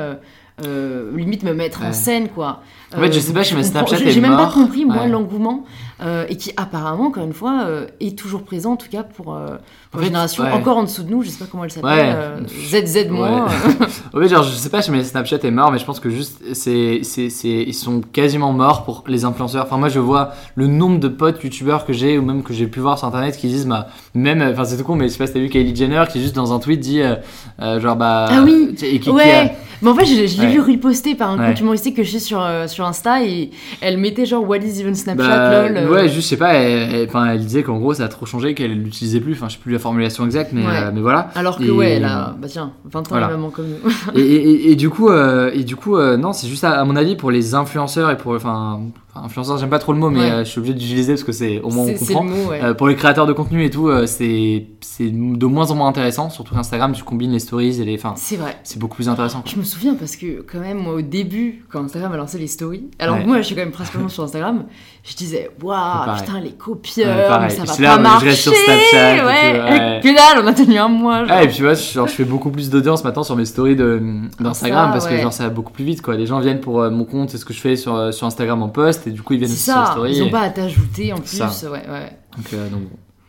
[0.65, 2.63] euh, limite me mettre en scène quoi.
[2.95, 5.63] En fait, je sais pas ma comprends- Snapchat j'ai- même pas compris moi l'engouement
[6.01, 9.33] euh, et qui apparemment encore une fois euh, est toujours présent en tout cas pour,
[9.35, 9.57] euh,
[9.91, 10.51] pour En la fait, génération ouais.
[10.51, 12.13] encore en dessous de nous, je sais pas comment elle s'appelle, Ouais.
[12.15, 13.45] euh, ZZ moins.
[13.45, 13.51] Ouais.
[14.13, 16.41] En fait, genre, je sais pas si Snapchat est mort, mais je pense que juste,
[16.53, 19.65] c'est, c'est, c'est, ils sont quasiment morts pour les influenceurs.
[19.65, 22.67] Enfin, moi, je vois le nombre de potes youtubeurs que j'ai, ou même que j'ai
[22.67, 25.17] pu voir sur internet, qui disent, bah, même, enfin, c'est tout con, mais je sais
[25.19, 27.15] pas si t'as vu Kylie Jenner, qui juste dans un tweet dit, euh,
[27.61, 28.27] euh, genre, bah.
[28.29, 28.75] Ah oui.
[28.81, 31.95] et qui- Ouais, mais en fait, je, je l'ai vu reposter par un compte humoristique
[31.95, 35.69] que suis sur, euh, sur Insta et elle mettait genre What is even Snapchat bah,
[35.69, 35.86] lol.
[35.87, 38.53] Euh, ouais, juste, je sais pas, elle, elle- disait qu'en gros, ça a trop changé,
[38.53, 40.73] qu'elle l'utilisait plus, enfin, je sais plus la formulation exacte, mais, Ouais.
[40.75, 41.29] euh, mais voilà.
[41.35, 43.27] Alors que Et- ouais, elle a, bah tiens, 20 ans Voilà.
[43.29, 43.91] maman comme nous.
[44.15, 46.83] et, et- et- et du coup, et du coup euh, non, c'est juste à, à
[46.85, 48.33] mon avis pour les influenceurs et pour.
[48.33, 48.79] Enfin,
[49.17, 50.31] enfin, influenceurs, j'aime pas trop le mot, mais Ouais.
[50.31, 52.23] euh, je suis obligé d'utiliser parce que c'est au moins on comprend.
[52.23, 52.63] le mot, ouais.
[52.63, 54.65] Euh, pour les créateurs de contenu et tout, euh, c'est
[55.09, 56.29] de moins en moins intéressant.
[56.29, 57.95] Surtout qu'Instagram, tu combines les stories et les.
[57.95, 58.57] Enfin, C'est vrai.
[58.63, 59.41] c'est beaucoup plus intéressant.
[59.41, 59.51] quoi.
[59.53, 62.47] Je me souviens parce que quand même moi au début quand Instagram a lancé les
[62.47, 63.25] stories, alors Ouais.
[63.25, 64.65] moi je suis quand même principalement sur Instagram,
[65.03, 67.51] je disais waouh putain les Ouais, copieurs, pareil.
[67.51, 68.27] ça va là, pas moi, je marcher.
[68.29, 69.59] reste sur Snapchat et ouais.
[69.59, 69.99] tout, ouais.
[70.03, 71.25] Que dalle, on a tenu un mois.
[71.25, 71.35] genre.
[71.37, 73.75] Ah, et puis tu vois, genre, je fais beaucoup plus d'audience maintenant sur mes stories
[73.75, 74.01] de-
[74.39, 75.21] d'Instagram parce que ouais.
[75.21, 76.15] genre ça va beaucoup plus vite quoi.
[76.15, 78.61] Les gens viennent pour euh, mon compte, c'est ce que je fais sur, sur Instagram
[78.61, 80.15] en post et du coup ils viennent sur les ça, stories.
[80.17, 81.37] ils ont et- pas à t'ajouter en plus.
[81.37, 81.49] Ça.
[81.71, 82.17] Ouais, ouais.
[82.35, 82.81] Donc, euh, donc,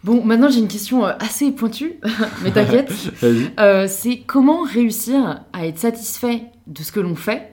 [0.04, 1.94] Bon, maintenant j'ai une question euh, assez pointue,
[2.42, 2.92] mais t'inquiète.
[3.58, 7.52] Euh, c'est comment réussir à être satisfait de ce que l'on fait,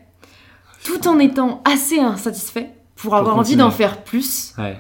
[0.84, 4.78] tout en étant assez insatisfait pour avoir envie d'en faire plus, Ouais.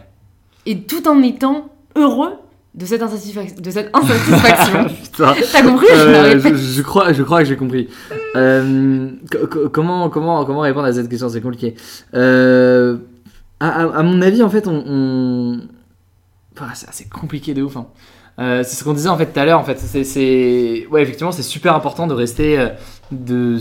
[0.67, 2.33] et tout en étant heureux
[2.75, 4.85] de cette, insatisfac- de cette insatisfaction.
[5.17, 6.55] T'as compris Je la Euh, je, répète.
[6.57, 7.87] je crois, je crois que j'ai compris.
[8.35, 11.29] Euh, co- co- comment, comment, comment répondre à cette question?
[11.29, 11.73] C'est compliqué.
[12.13, 12.97] Euh,
[13.60, 14.84] à, à- à mon avis, en fait, on.
[14.88, 15.60] on...
[16.58, 17.76] Enfin, c'est compliqué de ouf.
[17.78, 17.88] hein.
[18.39, 19.60] Euh, c'est ce qu'on disait en fait tout à l'heure.
[19.60, 22.70] En fait, c'est, ouais, effectivement, c'est super important de rester euh,
[23.12, 23.58] de.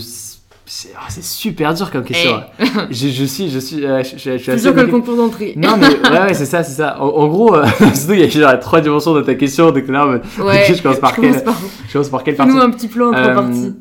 [0.67, 2.41] C'est c'est super dur comme question.
[2.59, 2.65] Eh.
[2.89, 5.15] je, je suis, je suis, euh, je, je- je suis assez sûr que le concours
[5.15, 5.53] d'entrée.
[5.55, 6.99] Non mais ouais, ouais c'est ça, c'est ça.
[7.01, 9.87] En, en gros, euh, surtout il y a genre trois dimensions de ta question, donc
[9.87, 11.23] là, euh, Ouais, je commence par par-
[11.87, 13.73] je commence par quelle partie Fais-nous un petit plan en trois Euh, parties.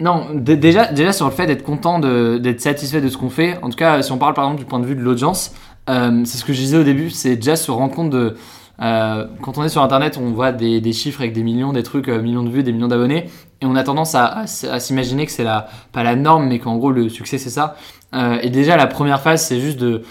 [0.00, 3.58] Non, déjà, déjà sur le fait d'être content, d'être satisfait de ce qu'on fait.
[3.62, 5.52] En tout cas, si on parle par exemple du point de vue de l'audience,
[5.90, 8.36] euh, c'est ce que je disais au début, c'est déjà se rendre compte de.
[8.80, 12.08] euh, quand on est sur internet, on voit des, chiffres avec des millions, des trucs,
[12.08, 13.28] euh, millions de vues, des millions d'abonnés,
[13.60, 16.92] et on a tendance à, s'imaginer que c'est la, pas la norme, mais qu'en gros
[16.92, 17.74] le succès c'est ça.
[18.14, 20.02] Euh, et déjà, la première phase, c'est juste de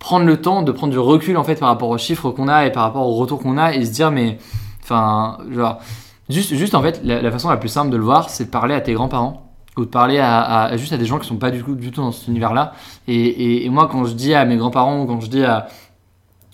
[0.00, 2.66] prendre le temps, de prendre du recul en fait par rapport aux chiffres qu'on a
[2.66, 4.38] et par rapport au retour qu'on a, et se dire, mais.
[4.82, 5.80] Enfin, genre.
[6.28, 8.74] Juste, juste en fait, la, façon la plus simple de le voir, c'est de parler
[8.74, 11.62] à tes grands-parents ou de parler à, juste à des gens qui sont pas du
[11.62, 12.72] tout, dans cet univers-là.
[13.06, 15.68] Et, moi, quand je dis à mes grands-parents ou quand je dis à,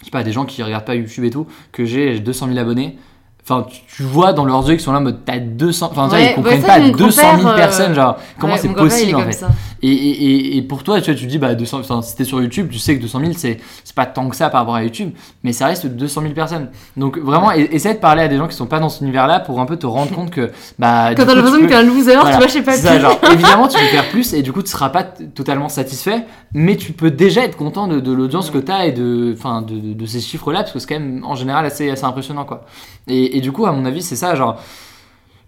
[0.05, 2.59] je pas, à des gens qui regardent pas YouTube et tout, que j'ai 200 000
[2.59, 2.99] abonnés,
[3.45, 3.67] Enfin,
[3.97, 5.89] tu, vois dans leurs yeux qu'ils sont là en mode t'as 200.
[5.91, 7.95] Enfin, Ouais, ils ouais, comprennent ça, pas mon 200 000 grand-père, euh, personnes.
[7.95, 9.45] Genre, comment Ouais, c'est possible en fait
[9.85, 12.23] et, et, et, pour toi, tu vois, tu te dis, bah, 200, enfin, si t'es
[12.23, 13.59] sur YouTube, tu sais que 200 000, c'est
[13.97, 15.11] pas tant que ça par rapport à YouTube,
[15.43, 16.69] mais ça reste 200 000 personnes.
[16.97, 19.61] Donc vraiment, essaie de parler à des gens qui sont pas dans cet univers-là pour
[19.61, 22.31] un peu te rendre compte que, bah, Quand t'as l'impression que t'es un loser, Voilà.
[22.31, 24.53] tu vois, je sais pas c'est ça, genre, évidemment, tu peux faire plus et du
[24.53, 28.51] coup, tu seras pas totalement satisfait, mais tu peux déjà être content de, de l'audience
[28.51, 31.25] que t'as et de, enfin, de, de- de ces chiffres-là, parce que c'est quand même
[31.25, 32.67] en général assez, assez impressionnant, quoi.
[33.09, 34.61] Et, et du coup, à mon avis, c'est ça, genre,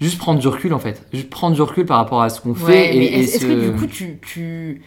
[0.01, 2.51] juste prendre du recul en fait, juste prendre du recul par rapport à ce qu'on
[2.53, 2.97] Ouais, fait.
[2.97, 4.83] est-ce est-ce se- que du coup tu, tu...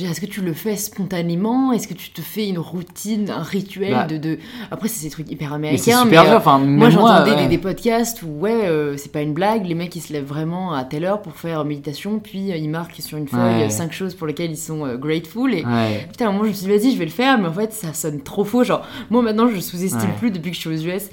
[0.00, 1.72] Est-ce que tu le fais spontanément?
[1.72, 4.04] Est-ce que tu te fais une routine, un rituel Bah.
[4.06, 4.38] de, de...
[4.70, 7.42] Après, c'est ces trucs hyper mais américains, super mais, euh, Enfin, moi j'entendais ouais.
[7.44, 10.24] des, des podcasts où, ouais, euh, c'est pas une blague, les mecs ils se lèvent
[10.26, 13.70] vraiment à telle heure pour faire méditation, puis euh, ils marquent sur une feuille Ouais.
[13.70, 15.52] cinq choses pour lesquelles ils sont euh, grateful.
[15.54, 16.06] Et Ouais.
[16.10, 17.52] putain, à un moment je me suis dit, vas-y, je vais le faire, mais en
[17.52, 18.62] fait ça sonne trop faux.
[18.64, 21.10] Genre, moi maintenant je sous-estime plus depuis que je suis aux US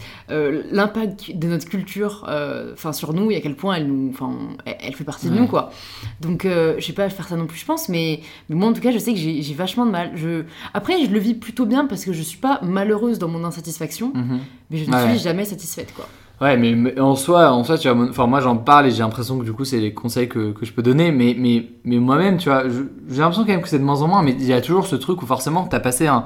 [0.72, 2.28] l'impact de notre culture
[2.74, 4.14] enfin sur nous et à quel point elle nous
[4.66, 5.72] elle, elle fait partie de nous quoi
[6.22, 8.20] donc je sais pas faire ça non plus je pense mais,
[8.50, 10.44] mais moi tout cas je sais que j'ai vachement de mal je
[10.76, 14.12] après je le vis plutôt bien parce que je suis pas malheureuse dans mon insatisfaction
[14.14, 14.40] Mhm.
[14.70, 15.10] mais je ne Ouais.
[15.10, 16.06] suis jamais satisfaite quoi
[16.42, 19.00] Ouais, mais, mais en soi, en soi, tu vois, enfin moi j'en parle et j'ai
[19.00, 21.96] l'impression que du coup c'est les conseils que, que je peux donner, mais, mais, mais
[21.98, 22.64] moi-même, tu vois,
[23.10, 24.86] j'ai l'impression quand même que c'est de moins en moins, mais il y a toujours
[24.86, 26.26] ce truc où forcément t'as passé un,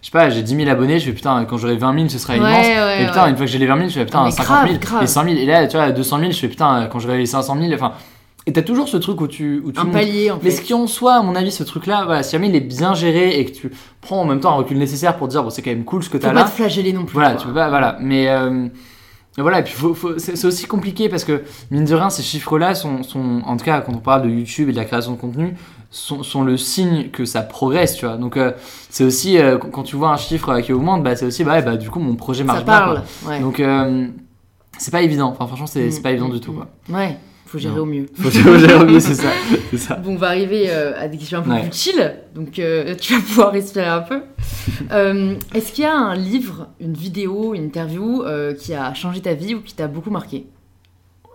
[0.00, 2.18] je sais pas, j'ai 10 000 abonnés, je fais putain, quand j'aurai 20 000 ce
[2.18, 3.30] sera Ouais, immense, ouais, et putain, ouais.
[3.30, 5.02] une fois que j'ai les 20 000, je fais putain, Mais 50 000, grave, grave.
[5.02, 7.26] et 100 000, et là, tu vois, 200 000, je fais putain, quand j'aurai les
[7.26, 7.94] 500 000, enfin,
[8.48, 9.92] et t'as toujours ce truc où tu, où tu un montes.
[9.92, 12.32] palier en Mais fait ce qui en soit, à mon avis, ce truc-là, voilà, si
[12.32, 13.70] jamais il est bien géré et que tu
[14.00, 16.08] prends en même temps un recul nécessaire pour dire, bon, c'est quand même cool ce
[16.10, 16.44] que t'as pas là.
[16.44, 17.40] te flageller non plus Voilà, quoi.
[17.40, 17.98] tu peux pas, voilà.
[18.00, 18.68] Mais euh,
[19.36, 19.74] mais voilà, et puis
[20.18, 23.80] c'est aussi compliqué parce que, mine de rien, ces chiffres-là sont, sont, en tout cas,
[23.82, 25.54] quand on parle de YouTube et de la création de contenu,
[25.92, 28.16] sont, sont le signe que ça progresse, tu vois.
[28.16, 28.50] Donc, euh,
[28.90, 31.62] c'est aussi, euh, quand tu vois un chiffre qui augmente, bah, c'est aussi, bah, ouais,
[31.62, 32.94] bah, du coup, mon projet marche ça bien, quoi.
[32.94, 33.40] parle ouais.
[33.40, 33.62] Donc,
[34.78, 35.28] c'est pas évident.
[35.28, 36.66] Enfin, franchement, c'est c'est pas Mm, évident mm, du tout, quoi.
[36.88, 36.94] mm.
[36.94, 37.18] ouais
[37.48, 37.82] faut gérer Non.
[37.82, 39.94] au mieux Faut gérer mieux, c'est ça.
[39.96, 41.62] Bon, on va arriver euh, à des questions un peu Ouais.
[41.68, 44.20] plus chill, donc euh, tu vas pouvoir respirer un peu.
[44.92, 48.22] Euh, Est-ce qu'il y a un livre, une vidéo, une interview
[48.58, 50.46] qui a changé ta vie ou qui t'a beaucoup marqué?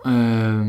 [0.06, 0.62] Euh,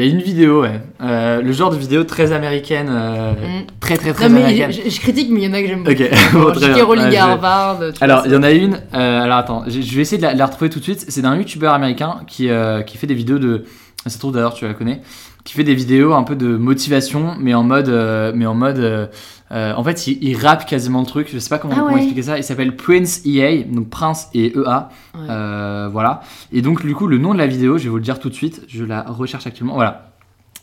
[0.00, 0.80] Il y a une vidéo, ouais.
[1.02, 3.66] Euh, le genre de vidéo très américaine, euh, Mm.
[3.80, 4.72] très très très Non, mais américaine.
[4.84, 6.60] je, je critique, mais il y en a que j'aime beaucoup.
[6.60, 6.82] J.K.
[6.82, 7.80] Rowling Harvard.
[8.00, 8.80] Alors, il y en a une.
[8.94, 11.04] euh, alors, attends, je vais essayer de la, de la retrouver tout de suite.
[11.08, 13.64] C'est d'un youtubeur américain qui, euh, qui fait des vidéos de.
[14.04, 15.02] Ça se trouve d'ailleurs, tu la connais.
[15.44, 17.88] Qui fait des vidéos un peu de motivation, mais en mode.
[17.88, 18.78] euh, mais en mode.
[18.78, 19.06] euh,
[19.52, 21.28] euh, en fait, il, il rappe quasiment le truc.
[21.32, 21.98] Je sais pas comment, Ah comment ouais.
[22.00, 22.36] expliquer ça.
[22.38, 24.90] Il s'appelle Prince EA, donc Prince et EA.
[25.14, 25.88] Ouais.
[25.90, 26.20] Voilà.
[26.52, 28.28] Et donc, du coup, le nom de la vidéo, je vais vous le dire tout
[28.28, 28.62] de suite.
[28.68, 29.74] Je la recherche actuellement.
[29.74, 30.09] Voilà.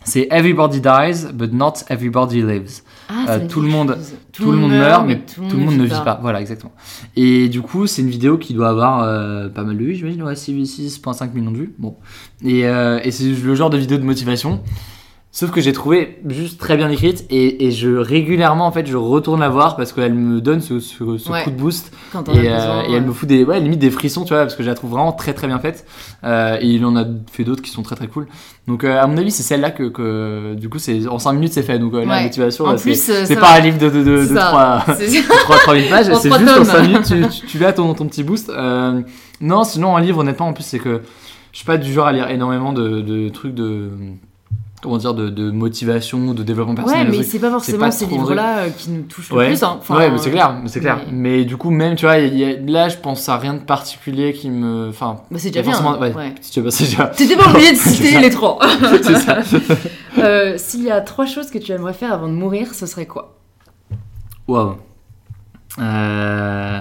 [0.07, 2.81] C'est Everybody dies, but not everybody lives.
[3.09, 3.97] Ah, euh, tout le monde-.
[4.31, 6.17] Tout, le monde meurt, mais tout le monde, ne vit pas.
[6.21, 6.71] Voilà, exactement.
[7.17, 10.23] Et du coup, c'est une vidéo qui doit avoir euh, pas mal de vues, j'imagine,
[10.23, 11.73] ouais, 6 6,5 millions de vues.
[11.77, 11.97] Bon.
[12.41, 14.61] Et, euh, et c'est le genre de vidéo de motivation.
[15.39, 18.97] Sauf que j'ai trouvé juste très bien écrite et, et je régulièrement en fait je
[18.97, 21.43] retourne la voir parce qu'elle me donne ce, ce- ce Ouais.
[21.43, 23.77] coup de boost Quand t'en as et, euh, et elle me fout des ouais limite
[23.77, 25.85] des frissons tu vois parce que je la trouve vraiment très très bien faite
[26.23, 28.25] Euh, et il en a fait d'autres qui sont très très cool
[28.67, 31.53] donc euh, à mon avis c'est celle-là que, que du coup c'est en 5 minutes
[31.53, 34.25] c'est fait donc euh, la motivation c'est- euh, pas un livre de, de, de, de
[34.33, 34.81] ça.
[34.85, 36.63] 3 C'est- 3 3000 pages, c'est juste en tomes.
[36.65, 38.49] 5 minutes, tu, tu, ton, ton petit boost.
[38.49, 39.01] Euh,
[39.39, 41.01] non, sinon, en livre, honnêtement, en plus, c'est que
[41.51, 43.89] je suis pas du genre à lire énormément de, de trucs de.
[44.79, 47.07] Comment dire, de, de motivation, de développement Ouais, personnel.
[47.11, 49.63] de mais c'est pas forcément pas ces livres-là euh, qui nous touchent le Ouais, plus.
[49.63, 49.77] hein.
[49.79, 50.99] Enfin, ouais, mais c'est clair, mais c'est clair.
[51.11, 53.55] mais- Mais du coup, même, tu vois, il y a- là, je pense à rien
[53.55, 54.89] de particulier qui me.
[54.89, 55.71] Enfin, Bah, c'est déjà bien.
[55.73, 56.35] forcément- ouais, Ouais.
[56.41, 57.07] si tu veux, c'est déjà.
[57.07, 58.59] T'étais pas obligé de citer les trois.
[59.01, 59.39] c'est ça.
[60.19, 63.07] Euh, S'il y a trois choses que tu aimerais faire avant de mourir, ce serait
[63.07, 63.35] quoi?
[64.47, 64.75] Waouh.
[65.79, 66.79] Euh.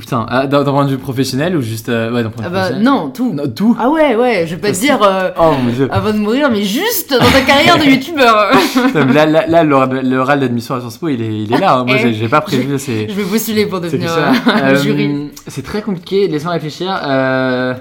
[0.00, 1.88] Putain, ah, d'un point de vue professionnel ou juste.
[1.88, 3.32] euh, Ouais, d'un point de Ah vue bah professionnel non, tout.
[3.32, 5.88] Non, tout Ah ouais, ouais, je vais pas te dire euh, Oh mon dieu.
[5.92, 8.50] avant de mourir, mais juste dans ta carrière de youtubeur.
[9.14, 11.76] Là, là, là, l'oral l'oral d'admission à Sciences Po, il est, il est là.
[11.78, 11.84] hein.
[11.84, 12.78] Moi, Eh, j'ai pas prévu.
[12.78, 15.30] C'est je vais postuler pour devenir euh, Euh, jury.
[15.46, 16.26] C'est très compliqué.
[16.28, 16.98] Laisse-moi réfléchir.
[17.04, 17.74] Euh,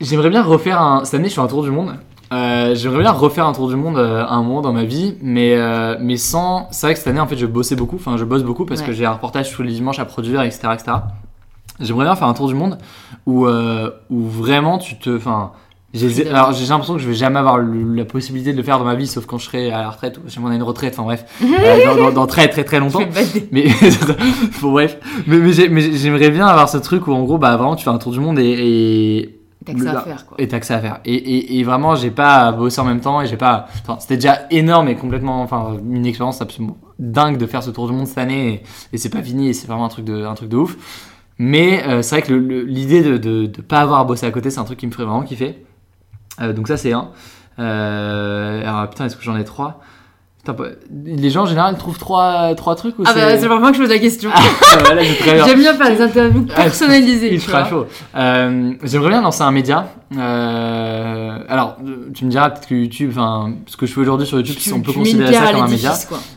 [0.00, 1.04] J'aimerais bien refaire un.
[1.04, 1.94] Cette année, je fais un tour du monde.
[2.32, 5.54] Euh, J'aimerais bien refaire un tour du monde euh, un moment dans ma vie, mais,
[5.56, 6.68] euh, mais sans.
[6.72, 7.96] C'est vrai que cette année, en fait, je bossais beaucoup.
[7.96, 8.86] Enfin, je bosse beaucoup parce Ouais.
[8.88, 10.68] que j'ai un reportage tous les dimanches à produire, etc.
[10.74, 10.92] etc.
[11.80, 12.78] J'aimerais bien faire un tour du monde
[13.26, 15.14] où, où vraiment tu te.
[15.16, 15.52] Enfin,
[15.94, 18.96] j'ai l'impression que je vais jamais avoir le- la possibilité de le faire dans ma
[18.96, 20.94] vie, sauf quand je serai à la retraite ou si on a une retraite.
[20.98, 21.24] Enfin, bref,
[21.86, 23.00] dans, dans- dans très très très longtemps.
[23.52, 23.66] Mais
[24.62, 27.56] bon, bref, mais, mais j'ai- mais j'aimerais bien avoir ce truc où en gros, bah
[27.56, 28.44] vraiment, tu fais un tour du monde et,
[29.20, 30.36] et T'as que ça à faire, quoi.
[30.40, 31.00] Et t'as que ça à faire.
[31.04, 33.66] Et, et, et vraiment, j'ai pas bossé en même temps et j'ai pas.
[33.82, 35.42] Enfin, c'était déjà énorme et complètement.
[35.42, 38.62] Enfin, une expérience absolument dingue de faire ce tour du monde cette année et,
[38.94, 40.76] et c'est pas fini et c'est vraiment un truc de, un truc de ouf.
[41.38, 44.50] Mais euh, c'est vrai que l'idée de, de, de, pas avoir à bosser à côté,
[44.50, 45.66] c'est un truc qui me ferait vraiment kiffer.
[46.40, 47.10] Euh, donc ça, c'est un.
[47.58, 49.80] Euh, alors putain, est-ce que j'en ai trois?
[51.04, 53.82] Les gens en général trouvent trois, trois trucs ou Ah bah c'est vraiment que je
[53.82, 54.30] pose la question.
[54.34, 54.40] Ah,
[55.46, 57.34] J'aime bien faire des interviews ah, personnalisées.
[57.34, 57.86] Ultra chaud.
[58.14, 59.88] Euh, J'aimerais bien lancer un média.
[60.16, 61.78] Euh, alors
[62.14, 64.80] tu me diras peut-être que YouTube, enfin ce que je fais aujourd'hui sur YouTube, on
[64.80, 65.94] peut considérer ça comme un média.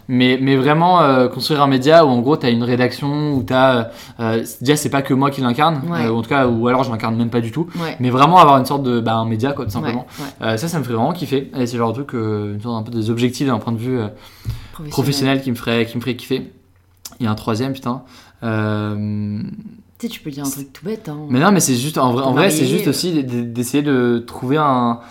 [0.07, 3.43] Mais, mais vraiment euh, construire un média où en gros tu as une rédaction, où
[3.43, 3.91] tu as...
[4.19, 6.89] Euh, déjà c'est pas que moi qui l'incarne, euh, en tout cas, ou alors je
[6.89, 7.67] l'incarne même pas du tout.
[7.99, 8.99] Mais vraiment avoir une sorte de...
[8.99, 10.07] Bah, un média quoi tout simplement.
[10.39, 11.51] ça ça me ferait vraiment kiffer.
[11.55, 13.77] Et c'est le genre de truc, une sorte un peu des objectifs d'un point de
[13.77, 13.99] vue
[14.89, 15.41] professionnel.
[15.41, 16.51] qui me ferait qui me ferait kiffer.
[17.19, 18.03] Il y a un troisième, putain.
[18.43, 19.41] Euh...
[19.99, 21.09] Tu sais, tu peux dire un truc tout bête.
[21.09, 21.27] Hein.
[21.29, 24.55] Mais non, mais c'est juste, en vrai, en vrai c'est juste aussi d'essayer de trouver
[24.57, 25.01] un,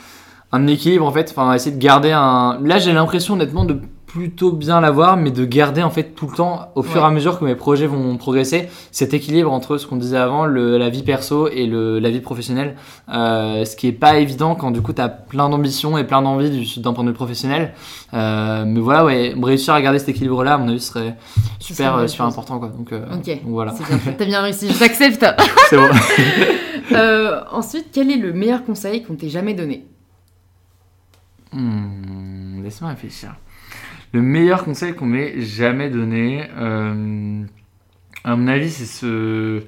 [0.51, 1.31] un équilibre en fait.
[1.31, 2.59] Enfin, essayer de garder un.
[2.63, 6.35] Là, j'ai l'impression honnêtement de plutôt bien l'avoir, mais de garder en fait tout le
[6.35, 9.87] temps, au fur et à mesure que mes projets vont progresser, cet équilibre entre ce
[9.87, 12.77] qu'on disait avant, le, la vie perso et le, la vie professionnelle.
[13.11, 16.23] Euh, ce qui est pas évident quand du coup tu as plein d'ambition et plein
[16.23, 17.75] d'envie d'un point de vue professionnel.
[18.15, 21.15] Euh, mais voilà, ouais, réussir à garder cet équilibre là, à mon avis, serait
[21.61, 22.59] super, euh, super important.
[22.59, 22.69] Quoi.
[22.69, 23.75] Donc, euh, donc voilà.
[24.17, 25.25] T'as bien réussi, je t'accepte.
[25.69, 25.89] C'est bon.
[27.53, 29.85] Ensuite, quel est le meilleur conseil qu'on t'ait jamais donné?
[31.53, 33.35] Hmm, Laisse-moi réfléchir.
[34.13, 37.43] Le meilleur conseil qu'on m'ait jamais donné, euh,
[38.25, 39.63] à mon avis, c'est ce.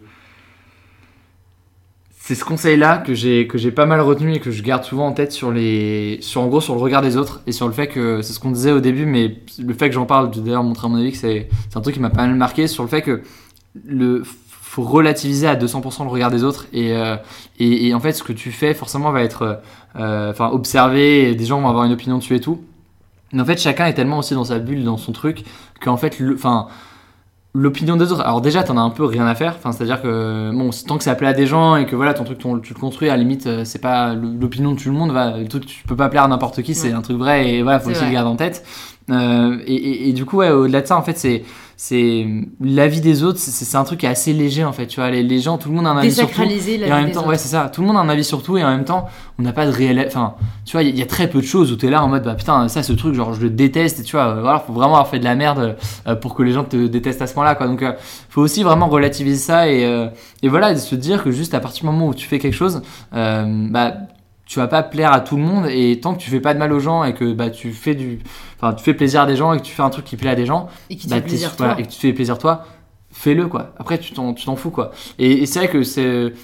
[2.47, 6.19] Conseil-là que j'ai pas mal retenu et que je garde souvent en tête sur les
[6.21, 8.79] sur le regard des autres et sur le fait que c'est ce qu'on disait au
[8.79, 11.81] début mais le fait que j'en parle d'ailleurs montré à mon avis que c'est un
[11.81, 13.23] truc qui m'a pas mal marqué sur le fait que
[13.85, 17.17] le faut relativiser à 200% le regard des autres et, euh,
[17.59, 19.61] et, et, en fait ce que tu fais forcément va être
[19.97, 22.61] euh, enfin observé des gens vont avoir une opinion dessus et tout
[23.33, 25.45] mais en fait, chacun est tellement aussi dans sa bulle, dans son truc,
[25.81, 26.69] qu'en fait, enfin,
[27.55, 28.23] l'opinion des autres.
[28.23, 29.55] Alors déjà, t'en as un peu rien à faire.
[29.57, 32.25] Enfin, c'est-à-dire que bon, tant que ça plaît à des gens et que voilà, ton
[32.25, 35.13] truc, tu le construis, à la limite, euh, c'est pas l'opinion de tout le monde.
[35.13, 37.63] Va, le truc, tu peux pas plaire à n'importe qui, c'est un truc vrai et
[37.63, 38.65] voilà, faut aussi le garder en tête.
[39.11, 41.43] Euh, et, et, et, du coup, ouais, au-delà de ça, en fait, c'est
[41.83, 42.27] c'est
[42.61, 45.09] l'avis des autres c'est un truc qui est assez léger en fait tu vois.
[45.09, 46.43] Les, les gens tout le monde a un avis sur tout.
[46.43, 47.71] Et en même temps ouais c'est ça.
[47.73, 49.07] Tout le monde a un avis sur tout et en même temps
[49.39, 50.35] on n'a pas de réel enfin
[50.67, 52.23] tu vois il y, a très peu de choses où tu es là en mode
[52.23, 54.27] bah putain ça ce truc genre je le déteste et tu vois.
[54.27, 56.87] Euh, voilà faut vraiment avoir fait de la merde euh, pour que les gens te
[56.87, 57.67] détestent à ce moment là quoi.
[57.67, 57.95] Donc euh,
[58.29, 60.11] faut aussi vraiment relativiser ça et,
[60.43, 62.83] et voilà se dire que juste à partir du moment où tu fais quelque chose
[63.11, 63.95] bah
[64.51, 66.59] tu vas pas plaire à tout le monde et tant que tu fais pas de
[66.59, 68.19] mal aux gens et que bah tu fais du
[68.57, 70.31] enfin tu fais plaisir à des gens et que tu fais un truc qui plaît
[70.31, 71.77] à des gens et, qui bah, plaisir toi.
[71.79, 72.65] et que tu fais plaisir toi
[73.13, 73.73] fais-le quoi.
[73.79, 74.91] Après tu t'en tu t'en fous quoi.
[75.21, 76.35] Et, c'est vrai que c'est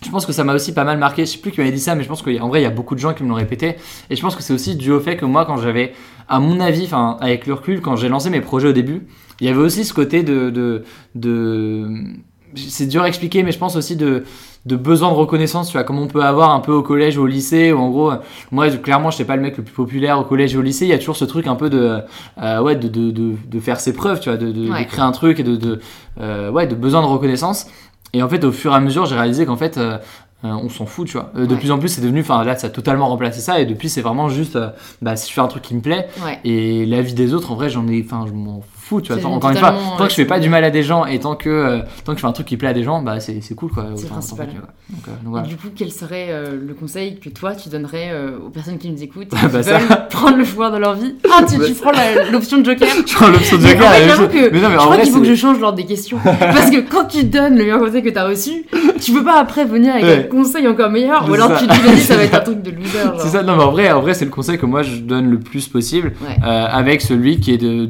[0.00, 1.26] je pense que ça m'a aussi pas mal marqué.
[1.26, 2.70] Je sais plus qui m'avait dit ça mais je pense qu'en vrai il y a
[2.70, 3.78] beaucoup de gens qui me l'ont répété.
[4.10, 5.92] Et je pense que c'est aussi dû au fait que moi quand j'avais
[6.28, 9.08] à mon avis enfin avec le recul quand j'ai lancé mes projets au début
[9.40, 10.84] il y avait aussi ce côté de, de,
[11.16, 12.14] de
[12.56, 14.24] c'est dur à expliquer, mais je pense aussi de,
[14.66, 17.22] de besoin de reconnaissance, tu vois, comme on peut avoir un peu au collège ou
[17.22, 18.12] au lycée, ou en gros,
[18.50, 20.86] moi, clairement, je sais pas le mec le plus populaire au collège et au lycée,
[20.86, 22.00] il y a toujours ce truc un peu de,
[22.40, 25.40] euh, ouais, de, de, de, de, faire ses preuves, tu vois, de, créer un truc
[25.40, 25.80] et de, de,
[26.20, 27.66] euh, ouais, de besoin de reconnaissance.
[28.14, 29.98] Et en fait, au fur et à mesure, j'ai réalisé qu'en fait, euh,
[30.42, 31.30] on s'en fout, tu vois.
[31.34, 33.90] de plus en plus, c'est devenu, enfin là, ça a totalement remplacé ça, et depuis,
[33.90, 34.58] c'est vraiment juste,
[35.02, 36.08] bah, si je fais un truc qui me plaît,
[36.44, 39.30] et la vie des autres, en vrai, j'en ai, enfin, je m'en fou, tu vois.
[39.30, 41.36] encore une fois, tant que je fais pas du mal à des gens et tant
[41.36, 43.54] que, euh, tant que je fais un truc qui plaît à des gens, bah c'est
[43.54, 43.86] cool quoi.
[43.96, 44.48] C'est principal.
[44.90, 48.12] Donc, euh, Du coup, quel serait euh, le conseil que toi tu donnerais
[48.44, 51.14] aux personnes qui nous écoutent qui bah, veulent prendre le pouvoir de leur vie?
[51.32, 51.92] Ah, tu, tu prends
[52.30, 52.88] l'option de Joker?
[53.06, 53.90] Je prends l'option de Joker.
[53.90, 56.18] Mais, mais non, mais je crois qu'il faut que je change l'ordre des questions.
[56.38, 58.64] Parce que quand tu donnes le meilleur conseil que tu as reçu,
[59.00, 62.00] tu peux pas après venir avec un conseil encore meilleur ou alors tu te dis
[62.00, 62.98] ça va être un truc de loser.
[63.18, 65.30] C'est ça, non mais en vrai, en vrai c'est le conseil que moi je donne
[65.30, 66.12] le plus possible
[66.42, 67.86] avec celui qui est de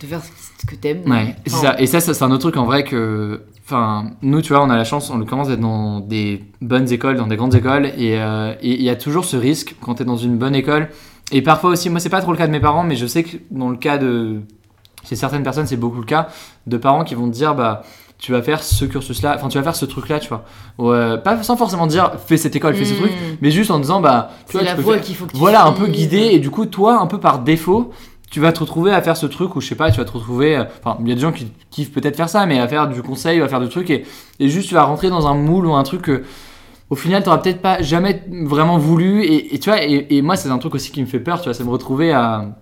[0.00, 1.02] de faire ce que t'aimes.
[1.10, 1.80] Ouais, c'est ça.
[1.80, 3.42] Et ça, ça c'est un autre truc en vrai que.
[3.66, 6.92] Enfin, nous, tu vois, on a la chance, on le commence d'être dans des bonnes
[6.92, 10.04] écoles, dans des grandes écoles, et euh, il y a toujours ce risque quand t'es
[10.04, 10.90] dans une bonne école.
[11.32, 13.22] Et parfois aussi, moi, c'est pas trop le cas de mes parents, mais je sais
[13.22, 14.40] que dans le cas de.
[15.08, 16.28] Chez certaines personnes, c'est beaucoup le cas
[16.66, 17.82] de parents qui vont te dire, bah
[18.18, 20.44] tu vas faire ce cursus-là, enfin tu vas faire ce truc-là, tu vois.
[20.78, 22.98] Ouais, pas sans forcément dire fais cette école, fais ce hmm.
[22.98, 25.66] truc, mais juste en disant bah tu vois, la voie qu'il faut que tu Voilà,
[25.66, 27.92] un peu guidé et du coup toi un peu par défaut,
[28.34, 30.10] tu vas te retrouver à faire ce truc où je sais pas, tu vas te
[30.10, 30.56] retrouver.
[30.56, 32.88] Euh, enfin, il y a des gens qui kiffent peut-être faire ça, mais à faire
[32.88, 34.04] du conseil, à faire du truc et,
[34.40, 36.24] juste tu vas rentrer dans un moule ou un truc que
[36.90, 39.22] au final tu peut-être pas jamais vraiment voulu.
[39.24, 41.54] Et, tu vois, et, moi c'est un truc aussi qui me fait peur, tu vois,
[41.54, 42.56] c'est me retrouver à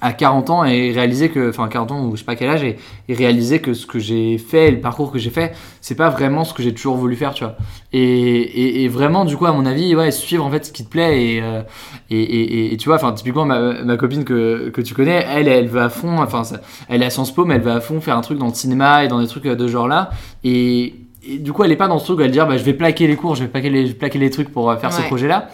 [0.00, 2.62] à 40 ans et réaliser que, enfin 40 ans ou je sais pas quel âge,
[2.62, 2.76] et,
[3.08, 6.44] et réaliser que ce que j'ai fait, le parcours que j'ai fait, c'est pas vraiment
[6.44, 7.56] ce que j'ai toujours voulu faire, tu vois.
[7.92, 10.84] Et, et, et, vraiment, du coup, à mon avis, ouais, suivre en fait ce qui
[10.84, 11.62] te plaît et, euh,
[12.10, 15.68] et, et, tu vois, enfin typiquement ma, ma, copine que, que tu connais, elle, elle
[15.68, 16.42] veut à fond, enfin
[16.88, 18.54] elle est à Sciences Po, mais elle veut à fond faire un truc dans le
[18.54, 20.10] cinéma et dans des trucs de genre là,
[20.44, 20.94] et,
[21.38, 23.06] du coup, elle est pas dans ce truc où elle dire, bah, je vais plaquer
[23.06, 25.48] les cours, je vais plaquer les, plaquer les trucs pour euh, faire ce projet là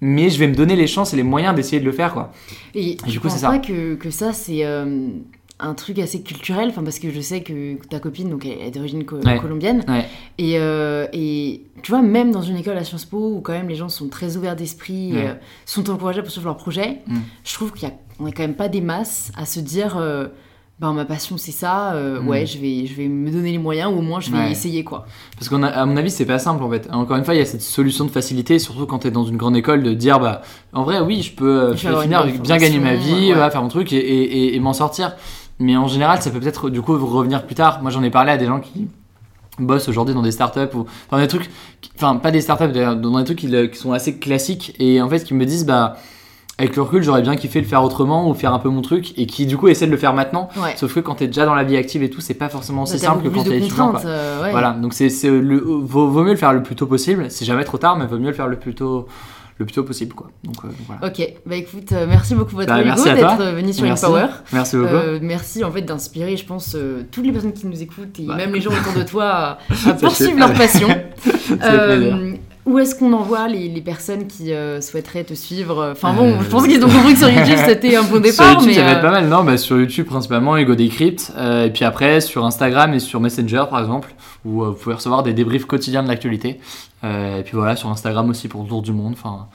[0.00, 2.32] mais je vais me donner les chances et les moyens d'essayer de le faire quoi.
[2.74, 3.58] Et, du coup c'est ça.
[3.58, 5.08] Que, que ça c'est euh,
[5.60, 8.70] un truc assez culturel, enfin parce que je sais que ta copine donc elle est
[8.70, 9.84] d'origine colombienne
[10.38, 13.68] Et, euh, et tu vois même dans une école à Sciences Po où quand même
[13.68, 15.34] les gens sont très ouverts d'esprit, euh,
[15.66, 17.16] sont encouragés pour suivre leur projet, mm.
[17.44, 19.96] je trouve qu'il y a on est quand même pas des masses à se dire
[20.80, 22.46] ben, ma passion c'est ça, euh, ouais, mm.
[22.46, 25.06] je vais, je vais me donner les moyens ou au moins je vais essayer quoi.
[25.36, 26.88] Parce qu'à mon avis, c'est pas simple en fait.
[26.92, 29.24] Encore une fois, il y a cette solution de facilité, surtout quand tu es dans
[29.24, 32.78] une grande école, de dire bah en vrai, oui, je peux, euh, finir, bien gagner
[32.78, 35.16] ma vie, faire mon truc et, et, et, m'en sortir.
[35.58, 37.82] Mais en général, ça peut peut-être du coup revenir plus tard.
[37.82, 38.86] Moi, j'en ai parlé à des gens qui
[39.58, 41.50] bossent aujourd'hui dans des startups ou dans des trucs,
[41.96, 45.24] enfin, pas des startups, dans des trucs qui, qui sont assez classiques et en fait
[45.24, 45.96] qui me disent bah
[46.58, 49.16] avec le recul, j'aurais bien kiffé le faire autrement ou faire un peu mon truc
[49.16, 50.48] et qui du coup essaie de le faire maintenant.
[50.76, 52.98] Sauf que quand t'es déjà dans la vie active et tout, c'est pas forcément aussi
[52.98, 53.94] simple que quand t'es étudiant.
[54.04, 57.26] Euh, voilà, donc c'est le vaut, vaut, mieux le faire le plus tôt possible.
[57.30, 59.06] C'est jamais trop tard, mais vaut mieux le faire le plus tôt
[59.58, 60.30] le plus tôt possible quoi.
[60.44, 61.06] Donc euh, voilà.
[61.06, 64.04] Ok, bah écoute, euh, merci beaucoup votre bah, d'être venu sur merci.
[64.04, 64.26] Power.
[64.52, 64.94] Merci beaucoup.
[65.20, 66.76] merci en fait d'inspirer, je pense,
[67.10, 68.36] toutes les personnes qui nous écoutent et bah.
[68.36, 70.88] même les gens autour de toi à, à poursuivre leur passion.
[72.68, 75.92] Où est-ce qu'on envoie les, les personnes qui euh, souhaiteraient te suivre?
[75.92, 78.60] Enfin bon, je pense qu'ils ont compris que sur YouTube c'était un bon départ.
[78.60, 81.32] Sur YouTube, ça va être euh, pas mal, non bah, Sur YouTube principalement, Ego Decrypt.
[81.38, 84.14] Euh, et puis après, sur Instagram et sur Messenger par exemple,
[84.44, 86.60] où vous pouvez recevoir des débriefs quotidiens de l'actualité.
[87.02, 89.14] et puis voilà, sur Instagram aussi pour le tour du monde.
[89.14, 89.46] Enfin.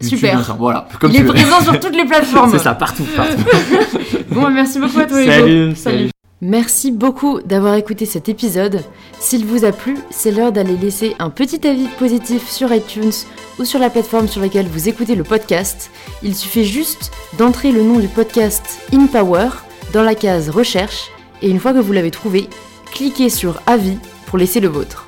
[0.00, 0.56] Super.
[0.58, 2.50] Voilà, comme Il est présent sur toutes les plateformes.
[2.52, 3.44] C'est ça, partout, partout.
[4.30, 5.74] bon, bah, merci beaucoup à toi, Salut.
[5.76, 6.10] salut.
[6.42, 8.82] Merci beaucoup d'avoir écouté cet épisode.
[9.18, 13.12] S'il vous a plu, c'est l'heure d'aller laisser un petit avis positif sur iTunes
[13.58, 15.90] ou sur la plateforme sur laquelle vous écoutez le podcast.
[16.22, 19.48] Il suffit juste d'entrer le nom du podcast In Power
[19.94, 21.10] dans la case Recherche
[21.40, 22.50] et une fois que vous l'avez trouvé,
[22.92, 25.06] cliquez sur Avis pour laisser le vôtre.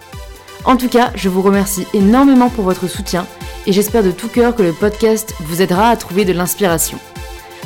[0.64, 3.26] En tout cas, je vous remercie énormément pour votre soutien
[3.66, 6.98] et j'espère de tout cœur que le podcast vous aidera à trouver de l'inspiration.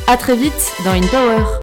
[0.09, 1.62] A très vite dans In Power